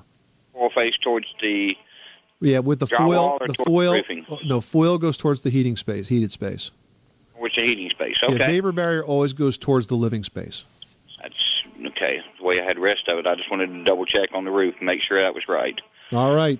foil 0.53 0.69
faced 0.75 1.01
towards 1.03 1.27
the. 1.41 1.75
Yeah, 2.39 2.59
with 2.59 2.79
the 2.79 2.87
foil, 2.87 3.37
the 3.45 3.53
foil. 3.53 3.93
roofing? 3.93 4.25
No, 4.45 4.59
foil 4.61 4.97
goes 4.97 5.15
towards 5.17 5.41
the 5.41 5.51
heating 5.51 5.77
space, 5.77 6.07
heated 6.07 6.31
space. 6.31 6.71
Which 7.37 7.55
the 7.55 7.61
heating 7.63 7.89
space. 7.91 8.15
Yeah, 8.23 8.35
Okay. 8.35 8.45
vapor 8.47 8.71
barrier 8.71 9.03
always 9.03 9.33
goes 9.33 9.57
towards 9.59 9.87
the 9.87 9.95
living 9.95 10.23
space. 10.23 10.63
That's 11.21 11.35
okay. 11.85 12.19
The 12.39 12.43
way 12.43 12.59
I 12.59 12.63
had 12.63 12.77
the 12.77 12.81
rest 12.81 13.07
of 13.09 13.19
it, 13.19 13.27
I 13.27 13.35
just 13.35 13.51
wanted 13.51 13.67
to 13.67 13.83
double 13.83 14.05
check 14.07 14.29
on 14.33 14.43
the 14.45 14.51
roof 14.51 14.73
and 14.79 14.87
make 14.87 15.03
sure 15.03 15.17
that 15.17 15.35
was 15.35 15.43
right. 15.47 15.79
All 16.13 16.33
right. 16.33 16.57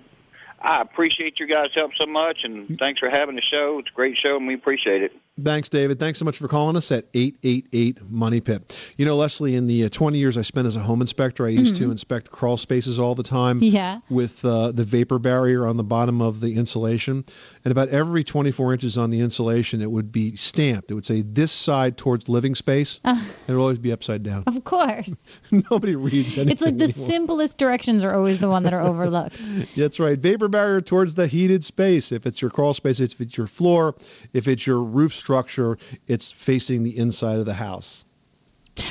I 0.60 0.80
appreciate 0.80 1.40
your 1.40 1.48
guys' 1.48 1.70
help 1.74 1.90
so 2.00 2.06
much, 2.06 2.38
and 2.44 2.78
thanks 2.78 3.00
for 3.00 3.10
having 3.10 3.34
the 3.34 3.42
show. 3.42 3.80
It's 3.80 3.88
a 3.90 3.94
great 3.94 4.16
show, 4.16 4.36
and 4.36 4.46
we 4.46 4.54
appreciate 4.54 5.02
it. 5.02 5.12
Thanks, 5.40 5.70
David. 5.70 5.98
Thanks 5.98 6.18
so 6.18 6.26
much 6.26 6.36
for 6.36 6.46
calling 6.46 6.76
us 6.76 6.92
at 6.92 7.06
888 7.14 8.10
Money 8.10 8.38
Pit. 8.42 8.78
You 8.98 9.06
know, 9.06 9.16
Leslie, 9.16 9.54
in 9.54 9.66
the 9.66 9.84
uh, 9.84 9.88
20 9.88 10.18
years 10.18 10.36
I 10.36 10.42
spent 10.42 10.66
as 10.66 10.76
a 10.76 10.80
home 10.80 11.00
inspector, 11.00 11.46
I 11.46 11.48
used 11.48 11.74
to 11.76 11.88
Mhm. 11.88 11.92
inspect 11.92 12.30
crawl 12.30 12.58
spaces 12.58 13.00
all 13.00 13.14
the 13.14 13.22
time 13.22 13.58
Yeah. 13.62 14.00
with 14.10 14.44
uh, 14.44 14.72
the 14.72 14.84
vapor 14.84 15.18
barrier 15.18 15.66
on 15.66 15.78
the 15.78 15.84
bottom 15.84 16.20
of 16.20 16.40
the 16.42 16.54
insulation. 16.56 17.24
And 17.64 17.72
about 17.72 17.88
every 17.88 18.22
24 18.22 18.74
inches 18.74 18.98
on 18.98 19.08
the 19.08 19.20
insulation, 19.20 19.80
it 19.80 19.90
would 19.90 20.12
be 20.12 20.36
stamped. 20.36 20.90
It 20.90 20.94
would 20.94 21.06
say 21.06 21.22
this 21.22 21.50
side 21.50 21.96
towards 21.96 22.28
living 22.28 22.54
space, 22.54 23.00
Uh. 23.02 23.16
and 23.16 23.26
it 23.48 23.52
would 23.54 23.60
always 23.62 23.78
be 23.78 23.90
upside 23.90 24.22
down. 24.22 24.44
Of 24.46 24.62
course. 24.64 25.16
Nobody 25.50 25.96
reads 25.96 26.36
anything. 26.36 26.48
It's 26.52 26.60
like 26.62 26.76
the 26.76 26.84
anymore. 26.84 27.06
simplest 27.08 27.56
directions 27.56 28.04
are 28.04 28.14
always 28.14 28.38
the 28.38 28.50
one 28.50 28.64
that 28.64 28.74
are 28.74 28.82
overlooked. 28.82 29.40
That's 29.76 29.98
right. 29.98 30.18
Vapor 30.18 30.48
barrier 30.48 30.82
towards 30.82 31.14
the 31.14 31.26
heated 31.26 31.64
space. 31.64 32.12
If 32.12 32.26
it's 32.26 32.42
your 32.42 32.50
crawl 32.50 32.74
space, 32.74 33.00
if 33.00 33.18
it's 33.18 33.38
your 33.38 33.46
floor, 33.46 33.94
if 34.34 34.46
it's 34.46 34.66
your 34.66 34.80
roof 34.82 35.12
structure, 35.14 35.31
it's 36.06 36.30
facing 36.30 36.82
the 36.82 36.96
inside 36.96 37.38
of 37.38 37.46
the 37.46 37.54
house. 37.54 38.04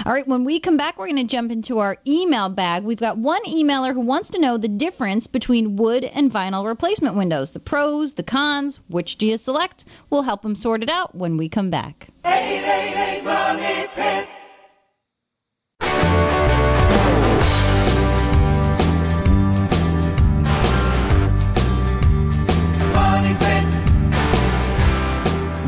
All 0.05 0.13
right, 0.13 0.27
when 0.27 0.43
we 0.43 0.59
come 0.59 0.77
back, 0.77 0.97
we're 0.97 1.07
going 1.07 1.15
to 1.15 1.23
jump 1.23 1.51
into 1.51 1.79
our 1.79 1.97
email 2.05 2.49
bag. 2.49 2.83
We've 2.83 2.99
got 2.99 3.17
one 3.17 3.43
emailer 3.45 3.93
who 3.93 4.01
wants 4.01 4.29
to 4.31 4.39
know 4.39 4.57
the 4.57 4.67
difference 4.67 5.25
between 5.25 5.75
wood 5.75 6.03
and 6.03 6.31
vinyl 6.31 6.65
replacement 6.65 7.15
windows, 7.15 7.51
the 7.51 7.59
pros, 7.59 8.13
the 8.13 8.23
cons, 8.23 8.79
which 8.89 9.17
do 9.17 9.25
you 9.25 9.37
select? 9.37 9.85
We'll 10.09 10.21
help 10.21 10.45
him 10.45 10.55
sort 10.55 10.83
it 10.83 10.89
out 10.89 11.15
when 11.15 11.35
we 11.35 11.49
come 11.49 11.71
back. 11.71 12.09
888 12.25 13.23
Money 13.23 13.87
Pit. 13.95 14.29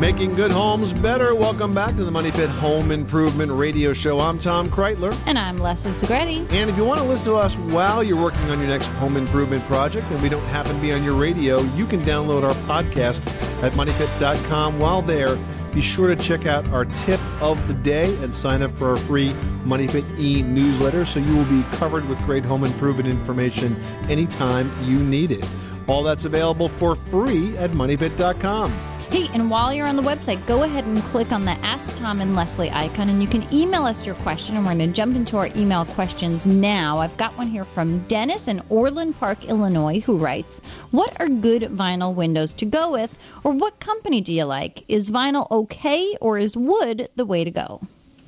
Making 0.04 0.34
good 0.34 0.52
homes 0.52 0.92
better. 0.92 1.34
Welcome 1.34 1.74
back 1.74 1.96
to 1.96 2.04
the 2.04 2.12
Money 2.12 2.30
Pit 2.30 2.50
Home 2.50 2.92
Improvement 2.92 3.50
Radio 3.54 3.94
Show. 3.94 4.20
I'm 4.20 4.38
Tom 4.38 4.68
Kraeutler. 4.68 5.18
And 5.26 5.40
I'm 5.40 5.58
Leslie 5.58 5.92
Segrete. 5.92 6.52
And 6.52 6.70
if 6.70 6.76
you 6.76 6.84
want 6.84 7.00
to 7.00 7.06
listen 7.06 7.28
to 7.28 7.36
us 7.36 7.56
while 7.58 8.04
you're 8.04 8.22
working 8.22 8.42
on 8.50 8.60
your 8.60 8.68
next 8.68 8.88
home 8.96 9.16
improvement 9.16 9.66
project 9.66 10.06
and 10.12 10.22
we 10.22 10.28
don't 10.28 10.44
happen 10.48 10.76
to 10.76 10.82
be 10.82 10.92
on 10.92 11.06
your 11.06 11.14
radio, 11.14 11.62
you 11.78 11.86
can 11.86 12.02
download 12.02 12.44
our 12.44 12.54
podcast 12.66 13.26
at 13.64 13.72
moneypit.com. 13.72 14.78
While 14.78 15.04
there, 15.04 15.38
be 15.72 15.80
sure 15.80 16.14
to 16.14 16.22
check 16.22 16.46
out 16.46 16.68
our 16.74 16.84
tip 16.84 17.22
of 17.42 17.66
the 17.70 17.74
day 17.74 18.14
and 18.22 18.36
sign 18.36 18.62
up 18.62 18.78
for 18.78 18.90
our 18.90 18.98
free 18.98 19.32
Money 19.64 19.88
Pit 19.88 20.04
e 20.20 20.44
newsletter 20.44 21.06
so 21.06 21.22
you 21.22 21.34
will 21.34 21.46
be 21.46 21.64
covered 21.78 22.06
with 22.10 22.22
great 22.24 22.44
home 22.44 22.66
improvement 22.66 23.08
information 23.08 23.82
anytime 24.10 24.70
you 24.84 25.00
need 25.00 25.32
it. 25.32 25.50
All 25.88 26.04
that's 26.04 26.26
available 26.26 26.68
for 26.68 26.98
free 26.98 27.56
at 27.56 27.72
moneypit.com. 27.72 28.93
Hey, 29.14 29.30
and 29.36 29.48
while 29.48 29.72
you're 29.72 29.86
on 29.86 29.96
the 29.96 30.02
website, 30.02 30.44
go 30.48 30.64
ahead 30.64 30.86
and 30.86 31.00
click 31.04 31.32
on 31.32 31.46
the 31.46 31.52
Ask 31.64 31.96
Tom 31.98 32.20
and 32.20 32.36
Leslie 32.36 32.72
icon, 32.72 33.10
and 33.10 33.22
you 33.22 33.28
can 33.28 33.48
email 33.54 33.86
us 33.86 34.08
your 34.08 34.16
question. 34.16 34.56
And 34.56 34.66
we're 34.66 34.74
going 34.74 34.90
to 34.90 34.96
jump 34.96 35.16
into 35.16 35.38
our 35.38 35.50
email 35.56 35.86
questions 35.86 36.48
now. 36.48 36.98
I've 36.98 37.16
got 37.16 37.38
one 37.38 37.46
here 37.46 37.64
from 37.64 38.00
Dennis 38.08 38.48
in 38.48 38.60
Orland 38.70 39.20
Park, 39.20 39.46
Illinois, 39.46 40.00
who 40.00 40.18
writes 40.18 40.62
What 40.90 41.16
are 41.22 41.30
good 41.30 41.62
vinyl 41.62 42.16
windows 42.16 42.56
to 42.56 42.66
go 42.66 42.90
with, 42.90 43.16
or 43.44 43.52
what 43.52 43.80
company 43.80 44.20
do 44.20 44.34
you 44.34 44.46
like? 44.46 44.84
Is 44.88 45.12
vinyl 45.12 45.46
okay, 45.52 46.18
or 46.20 46.40
is 46.40 46.58
wood 46.58 47.08
the 47.16 47.26
way 47.28 47.44
to 47.44 47.52
go? 47.52 47.82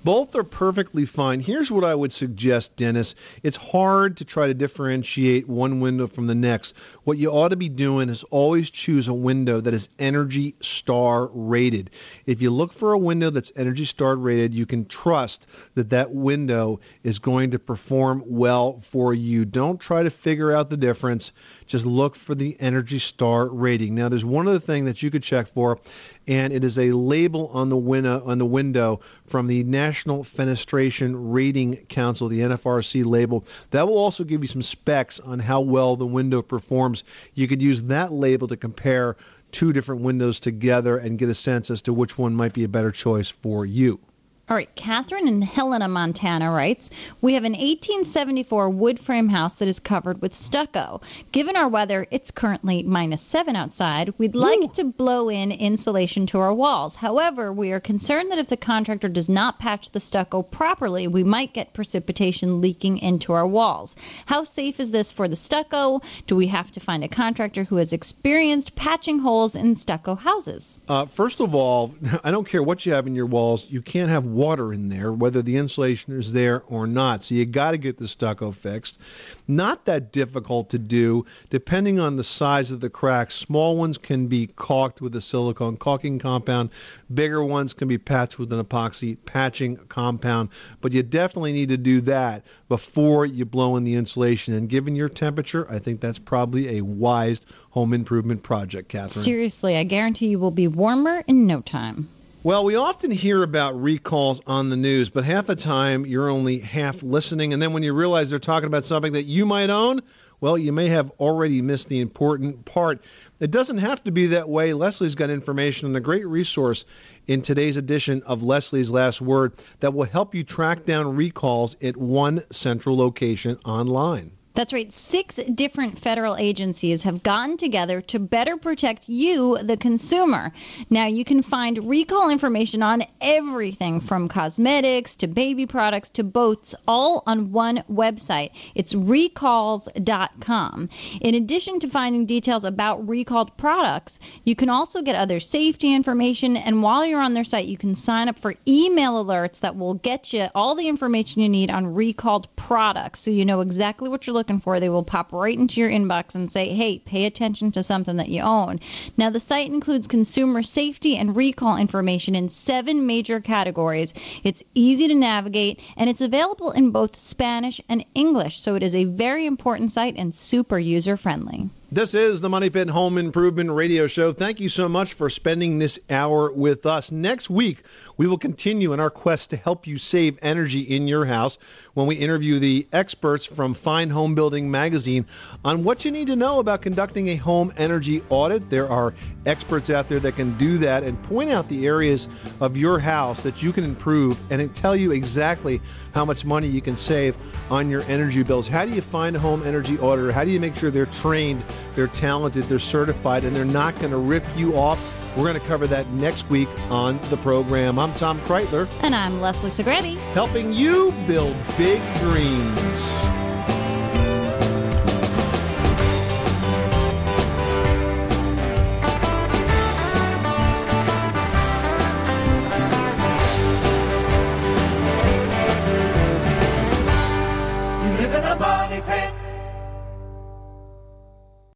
Both 0.06 0.36
are 0.36 0.44
perfectly 0.44 1.04
fine. 1.04 1.40
Here's 1.40 1.72
what 1.72 1.84
I 1.84 1.96
would 1.96 2.14
suggest, 2.14 2.76
Dennis. 2.76 3.16
It's 3.42 3.58
hard 3.58 4.16
to 4.18 4.24
try 4.24 4.46
to 4.46 4.54
differentiate 4.54 5.50
one 5.50 5.80
window 5.80 6.06
from 6.06 6.28
the 6.28 6.36
next. 6.36 6.76
What 7.06 7.18
you 7.18 7.32
ought 7.32 7.50
to 7.50 7.56
be 7.56 7.70
doing 7.70 8.10
is 8.10 8.24
always 8.26 8.70
choose 8.70 9.08
a 9.08 9.16
window 9.16 9.60
that 9.62 9.74
is 9.74 9.90
Energy 9.98 10.54
Star 10.62 11.32
rated. 11.34 11.90
If 12.28 12.40
you 12.40 12.52
look 12.52 12.72
for 12.72 12.94
a 12.94 13.00
window 13.00 13.32
that's 13.32 13.52
Energy 13.56 13.86
Star 13.86 14.16
rated, 14.16 14.54
you 14.54 14.68
can 14.68 14.86
trust 14.86 15.48
that 15.74 15.90
that 15.90 16.14
window 16.14 16.80
is 17.02 17.18
going 17.18 17.50
to 17.50 17.58
perform 17.58 18.22
well 18.28 18.80
for 18.82 19.16
you. 19.16 19.44
Don't 19.44 19.82
try 19.82 20.04
to 20.04 20.12
figure 20.12 20.52
out 20.52 20.70
the 20.70 20.78
difference. 20.78 21.32
Just 21.66 21.84
look 21.84 22.16
for 22.16 22.36
the 22.36 22.56
Energy 22.60 23.00
Star 23.00 23.48
rating. 23.48 23.96
Now, 23.96 24.10
there's 24.10 24.24
one 24.24 24.48
other 24.48 24.60
thing 24.60 24.86
that 24.86 25.02
you 25.02 25.10
could 25.10 25.24
check 25.24 25.48
for, 25.48 25.80
and 26.28 26.52
it 26.52 26.64
is 26.64 26.80
a 26.80 26.92
label 26.92 27.50
on 27.54 27.70
the 27.70 27.78
window 27.78 28.24
on 28.26 28.38
the 28.38 28.46
window 28.46 29.00
from 29.26 29.48
the 29.48 29.64
National 29.64 30.24
Fenestration 30.24 31.14
Rating 31.16 31.78
Council, 31.88 32.28
the 32.28 32.40
NFRC 32.40 33.06
label. 33.06 33.46
That 33.72 33.88
will 33.88 33.98
also 33.98 34.24
give 34.24 34.42
you 34.42 34.48
some 34.48 34.62
specs 34.62 35.20
on 35.20 35.40
how 35.40 35.62
well 35.62 35.96
the 35.96 36.06
window 36.06 36.42
performs. 36.42 37.04
You 37.34 37.48
could 37.48 37.62
use 37.62 37.84
that 37.84 38.12
label 38.12 38.48
to 38.48 38.58
compare 38.58 39.16
two 39.52 39.72
different 39.72 40.02
windows 40.02 40.40
together 40.40 40.98
and 40.98 41.18
get 41.18 41.30
a 41.30 41.34
sense 41.34 41.70
as 41.72 41.82
to 41.84 41.94
which 41.94 42.18
one 42.18 42.36
might 42.36 42.54
be 42.54 42.64
a 42.64 42.70
better 42.70 42.92
choice 42.92 43.30
for 43.30 43.66
you. 43.66 44.00
All 44.48 44.56
right, 44.56 44.74
Catherine 44.76 45.28
in 45.28 45.42
Helena, 45.42 45.88
Montana 45.88 46.52
writes 46.52 46.92
We 47.20 47.34
have 47.34 47.46
an 47.46 47.54
1874 47.54 48.70
wood 48.70 49.00
frame 49.00 49.30
house 49.30 49.56
that 49.56 49.68
is 49.68 49.80
covered 49.80 50.22
with 50.22 50.36
stucco. 50.36 51.02
Given 51.32 51.56
our 51.56 51.68
weather, 51.68 52.06
it's 52.12 52.30
currently 52.30 52.84
minus 52.84 53.24
seven 53.24 53.56
outside. 53.56 54.14
We'd 54.20 54.36
like 54.36 54.72
to 54.74 54.84
blow 54.84 55.30
in 55.30 55.52
insulation 55.52 56.28
to 56.28 56.40
our 56.40 56.54
walls. 56.54 56.98
However, 56.98 57.52
we 57.52 57.72
are 57.72 57.80
concerned 57.80 58.30
that 58.30 58.38
if 58.38 58.50
the 58.50 58.56
contractor 58.56 59.10
does 59.10 59.28
not 59.28 59.58
patch 59.58 59.90
the 59.90 60.00
stucco 60.00 60.44
properly, 60.44 61.08
we 61.08 61.24
might 61.24 61.54
get 61.54 61.74
precipitation 61.74 62.62
leaking 62.62 63.00
into 63.00 63.34
our 63.34 63.48
walls. 63.48 63.96
How 64.28 64.44
safe 64.44 64.80
is 64.80 64.92
this 64.92 65.12
for 65.12 65.28
the 65.28 65.36
stucco? 65.36 66.02
Do 66.28 66.36
we 66.36 66.46
have 66.48 66.72
to 66.74 66.80
find 66.80 67.04
a 67.04 67.08
contractor 67.08 67.64
who 67.64 67.78
has 67.78 67.92
experienced 67.92 68.76
patching 68.76 69.18
holes 69.18 69.56
in 69.56 69.74
stucco 69.74 70.14
houses? 70.14 70.78
Uh, 70.88 71.06
first 71.06 71.40
of 71.40 71.56
all, 71.56 71.96
I 72.24 72.30
don't 72.30 72.48
care 72.48 72.62
what 72.62 72.86
you 72.86 72.94
have 72.94 73.08
in 73.08 73.16
your 73.16 73.26
walls. 73.26 73.72
You 73.72 73.82
can't 73.82 74.12
have 74.12 74.35
water 74.36 74.74
in 74.74 74.90
there, 74.90 75.12
whether 75.12 75.42
the 75.42 75.58
insulation 75.58 76.14
is 76.20 76.34
there 76.34 76.62
or 76.64 76.86
not. 76.86 77.24
So 77.24 77.36
you 77.36 77.46
got 77.46 77.72
to 77.72 77.78
get 77.78 77.98
the 77.98 78.08
stucco 78.08 78.52
fixed. 78.52 79.00
Not 79.48 79.86
that 79.86 80.12
difficult 80.12 80.70
to 80.72 80.78
do, 80.78 81.26
depending 81.50 82.00
on 82.00 82.18
the 82.18 82.24
size 82.24 82.72
of 82.72 82.82
the 82.82 82.90
cracks. 82.90 83.36
Small 83.36 83.78
ones 83.78 83.98
can 83.98 84.28
be 84.28 84.48
caulked 84.48 85.02
with 85.02 85.16
a 85.16 85.22
silicone 85.22 85.78
caulking 85.78 86.20
compound. 86.20 86.70
Bigger 87.14 87.44
ones 87.44 87.74
can 87.74 87.88
be 87.88 87.98
patched 87.98 88.38
with 88.38 88.52
an 88.52 88.64
epoxy 88.64 89.18
patching 89.26 89.78
compound. 89.88 90.50
But 90.82 90.94
you 90.94 91.02
definitely 91.04 91.54
need 91.54 91.70
to 91.70 91.78
do 91.78 92.02
that 92.02 92.44
before 92.68 93.26
you 93.26 93.46
blow 93.46 93.76
in 93.76 93.84
the 93.84 93.96
insulation. 93.96 94.54
And 94.54 94.68
given 94.68 94.96
your 94.96 95.10
temperature, 95.10 95.70
I 95.72 95.80
think 95.80 96.02
that's 96.02 96.20
probably 96.20 96.78
a 96.78 96.82
wise 96.82 97.46
home 97.70 97.94
improvement 97.94 98.44
project, 98.44 98.90
Catherine. 98.90 99.24
Seriously, 99.24 99.78
I 99.78 99.84
guarantee 99.84 100.30
you 100.30 100.40
will 100.40 100.52
be 100.52 100.68
warmer 100.68 101.24
in 101.28 101.46
no 101.46 101.62
time. 101.62 102.10
Well, 102.46 102.64
we 102.64 102.76
often 102.76 103.10
hear 103.10 103.42
about 103.42 103.82
recalls 103.82 104.40
on 104.46 104.70
the 104.70 104.78
news, 104.78 105.10
but 105.10 105.24
half 105.24 105.48
the 105.48 105.56
time 105.56 106.06
you're 106.06 106.30
only 106.30 106.60
half 106.60 107.02
listening. 107.02 107.54
And 107.54 107.60
then 107.60 107.74
when 107.74 107.82
you 107.82 107.92
realize 107.92 108.30
they're 108.30 108.38
talking 108.38 108.68
about 108.68 108.86
something 108.86 109.14
that 109.14 109.24
you 109.24 109.48
might 109.48 109.72
own, 109.72 110.02
well, 110.42 110.56
you 110.56 110.72
may 110.72 110.88
have 110.90 111.10
already 111.20 111.64
missed 111.64 111.90
the 111.90 112.00
important 112.00 112.64
part. 112.66 113.02
It 113.40 113.50
doesn't 113.50 113.80
have 113.80 114.04
to 114.04 114.12
be 114.12 114.28
that 114.28 114.48
way. 114.48 114.74
Leslie's 114.74 115.16
got 115.16 115.32
information 115.32 115.88
and 115.88 115.98
a 115.98 116.00
great 116.00 116.28
resource 116.28 116.86
in 117.26 117.42
today's 117.42 117.78
edition 117.78 118.22
of 118.28 118.44
Leslie's 118.44 118.92
Last 118.92 119.22
Word 119.22 119.54
that 119.80 119.96
will 119.96 120.06
help 120.06 120.36
you 120.36 120.44
track 120.44 120.86
down 120.86 121.16
recalls 121.16 121.76
at 121.82 121.98
one 121.98 122.44
central 122.52 122.96
location 122.96 123.58
online. 123.66 124.30
That's 124.56 124.74
right. 124.74 124.92
Six 124.92 125.36
different 125.54 126.00
federal 126.00 126.38
agencies 126.38 127.04
have 127.04 127.24
gotten 127.24 127.58
together 127.58 128.02
to 128.02 128.20
better 128.20 128.58
protect 128.58 129.10
you, 129.10 129.58
the 129.62 129.78
consumer. 129.78 130.52
Now, 130.90 131.06
you 131.06 131.26
can 131.26 131.42
find 131.42 131.90
recall 131.90 132.30
information 132.30 132.82
on 132.82 133.04
everything 133.22 134.00
from 134.00 134.28
cosmetics 134.28 135.16
to 135.18 135.28
baby 135.28 135.66
products 135.66 136.10
to 136.12 136.24
boats, 136.24 136.74
all 136.88 137.24
on 137.28 137.52
one 137.52 137.84
website. 137.92 138.52
It's 138.76 138.96
recalls.com. 138.96 140.90
In 141.22 141.36
addition 141.36 141.80
to 141.80 141.88
finding 141.88 142.26
details 142.26 142.64
about 142.64 143.08
recalled 143.08 143.56
products, 143.58 144.20
you 144.46 144.56
can 144.56 144.70
also 144.70 145.02
get 145.02 145.16
other 145.16 145.40
safety 145.40 145.94
information. 145.94 146.56
And 146.56 146.82
while 146.82 147.06
you're 147.06 147.22
on 147.22 147.34
their 147.34 147.44
site, 147.44 147.68
you 147.68 147.78
can 147.78 147.94
sign 147.94 148.30
up 148.30 148.40
for 148.40 148.56
email 148.68 149.24
alerts 149.24 149.60
that 149.60 149.76
will 149.76 149.96
get 149.96 150.32
you 150.34 150.48
all 150.56 150.76
the 150.76 150.88
information 150.88 151.42
you 151.42 151.50
need 151.50 151.70
on 151.70 151.94
recalled 151.94 152.48
products 152.56 153.20
so 153.20 153.32
you 153.32 153.44
know 153.46 153.62
exactly 153.62 154.08
what 154.08 154.26
you're 154.26 154.34
looking 154.46 154.60
for. 154.60 154.80
They 154.80 154.90
will 154.90 155.02
pop 155.02 155.34
right 155.34 155.58
into 155.58 155.82
your 155.82 155.90
inbox 155.90 156.36
and 156.36 156.52
say, 156.52 156.70
hey, 156.70 157.00
pay 157.00 157.26
attention 157.26 157.72
to 157.72 157.82
something 157.82 158.16
that 158.18 158.30
you 158.30 158.44
own. 158.44 158.80
Now, 159.18 159.32
the 159.32 159.40
site 159.40 159.72
includes 159.72 160.06
consumer 160.06 160.62
safety 160.62 161.18
and 161.18 161.36
recall 161.36 161.78
information 161.78 162.36
in 162.36 162.50
seven 162.50 163.08
major 163.08 163.40
categories. 163.40 164.14
It's 164.44 164.62
easy 164.76 165.08
to 165.08 165.16
navigate 165.16 165.80
and 165.98 166.12
it's 166.12 166.22
available 166.22 166.70
in 166.70 166.92
both 166.92 167.18
Spanish 167.18 167.82
and 167.90 168.06
English. 168.14 168.62
So 168.62 168.76
it 168.76 168.84
is 168.84 168.94
a 168.94 169.06
very 169.06 169.48
important 169.48 169.92
site 169.92 170.16
and 170.16 170.36
super 170.36 170.78
user 170.78 171.18
friendly. 171.18 171.70
This 171.96 172.14
is 172.14 172.42
the 172.42 172.50
Money 172.50 172.70
Pit 172.70 172.90
Home 172.90 173.18
Improvement 173.18 173.72
Radio 173.72 174.06
Show. 174.06 174.34
Thank 174.34 174.60
you 174.60 174.68
so 174.68 174.90
much 174.90 175.14
for 175.14 175.30
spending 175.30 175.80
this 175.80 175.98
hour 176.10 176.52
with 176.52 176.86
us. 176.86 177.10
Next 177.10 177.50
week, 177.50 177.84
we 178.18 178.28
will 178.28 178.38
continue 178.38 178.92
in 178.92 179.00
our 179.00 179.10
quest 179.10 179.50
to 179.52 179.56
help 179.56 179.88
you 179.88 179.98
save 179.98 180.38
energy 180.42 180.82
in 180.82 181.08
your 181.08 181.24
house 181.24 181.58
when 181.94 182.06
we 182.06 182.16
interview 182.16 182.60
the 182.60 182.86
experts 182.92 183.46
from 183.46 183.74
Fine 183.74 184.10
Home 184.10 184.36
Building 184.36 184.70
Magazine 184.70 185.26
on 185.64 185.86
what 185.86 186.04
you 186.04 186.12
need 186.12 186.28
to 186.28 186.36
know 186.36 186.60
about 186.60 186.82
conducting 186.82 187.30
a 187.30 187.38
home 187.38 187.72
energy 187.78 188.22
audit. 188.28 188.70
There 188.70 188.90
are 188.90 189.14
experts 189.46 189.90
out 189.90 190.10
there 190.10 190.20
that 190.20 190.36
can 190.36 190.58
do 190.58 190.78
that 190.80 191.04
and 191.04 191.24
point 191.24 191.50
out 191.50 191.70
the 191.70 191.88
areas 191.88 192.28
of 192.60 192.76
your 192.76 193.00
house 193.00 193.42
that 193.44 193.64
you 193.64 193.72
can 193.72 193.86
improve 193.86 194.38
and 194.52 194.76
tell 194.76 194.98
you 194.98 195.14
exactly 195.14 195.80
how 196.16 196.24
much 196.26 196.46
money 196.46 196.66
you 196.66 196.82
can 196.82 196.96
save 196.96 197.38
on 197.70 197.90
your 197.92 198.02
energy 198.04 198.42
bills. 198.42 198.70
How 198.70 198.86
do 198.86 198.92
you 198.92 199.02
find 199.02 199.36
a 199.36 199.40
home 199.40 199.62
energy 199.64 200.00
auditor? 200.00 200.32
How 200.32 200.46
do 200.46 200.50
you 200.50 200.62
make 200.62 200.74
sure 200.76 200.90
they're 200.90 201.06
trained, 201.08 201.66
they're 201.94 202.08
talented, 202.08 202.64
they're 202.64 202.80
certified, 202.80 203.44
and 203.44 203.54
they're 203.54 203.66
not 203.66 203.94
going 204.00 204.12
to 204.12 204.18
rip 204.18 204.44
you 204.56 204.78
off? 204.78 205.22
We're 205.36 205.44
going 205.44 205.60
to 205.60 205.68
cover 205.68 205.86
that 205.88 206.08
next 206.12 206.50
week 206.50 206.70
on 206.90 207.20
the 207.30 207.38
program. 207.38 208.00
I'm 208.00 208.14
Tom 208.14 208.40
Kraeutler, 208.42 208.88
And 209.04 209.14
I'm 209.14 209.42
Leslie 209.42 209.70
Segrete. 209.70 210.16
helping 210.34 210.72
you 210.72 211.14
build 211.28 211.54
big 211.78 212.02
dreams. 212.20 213.15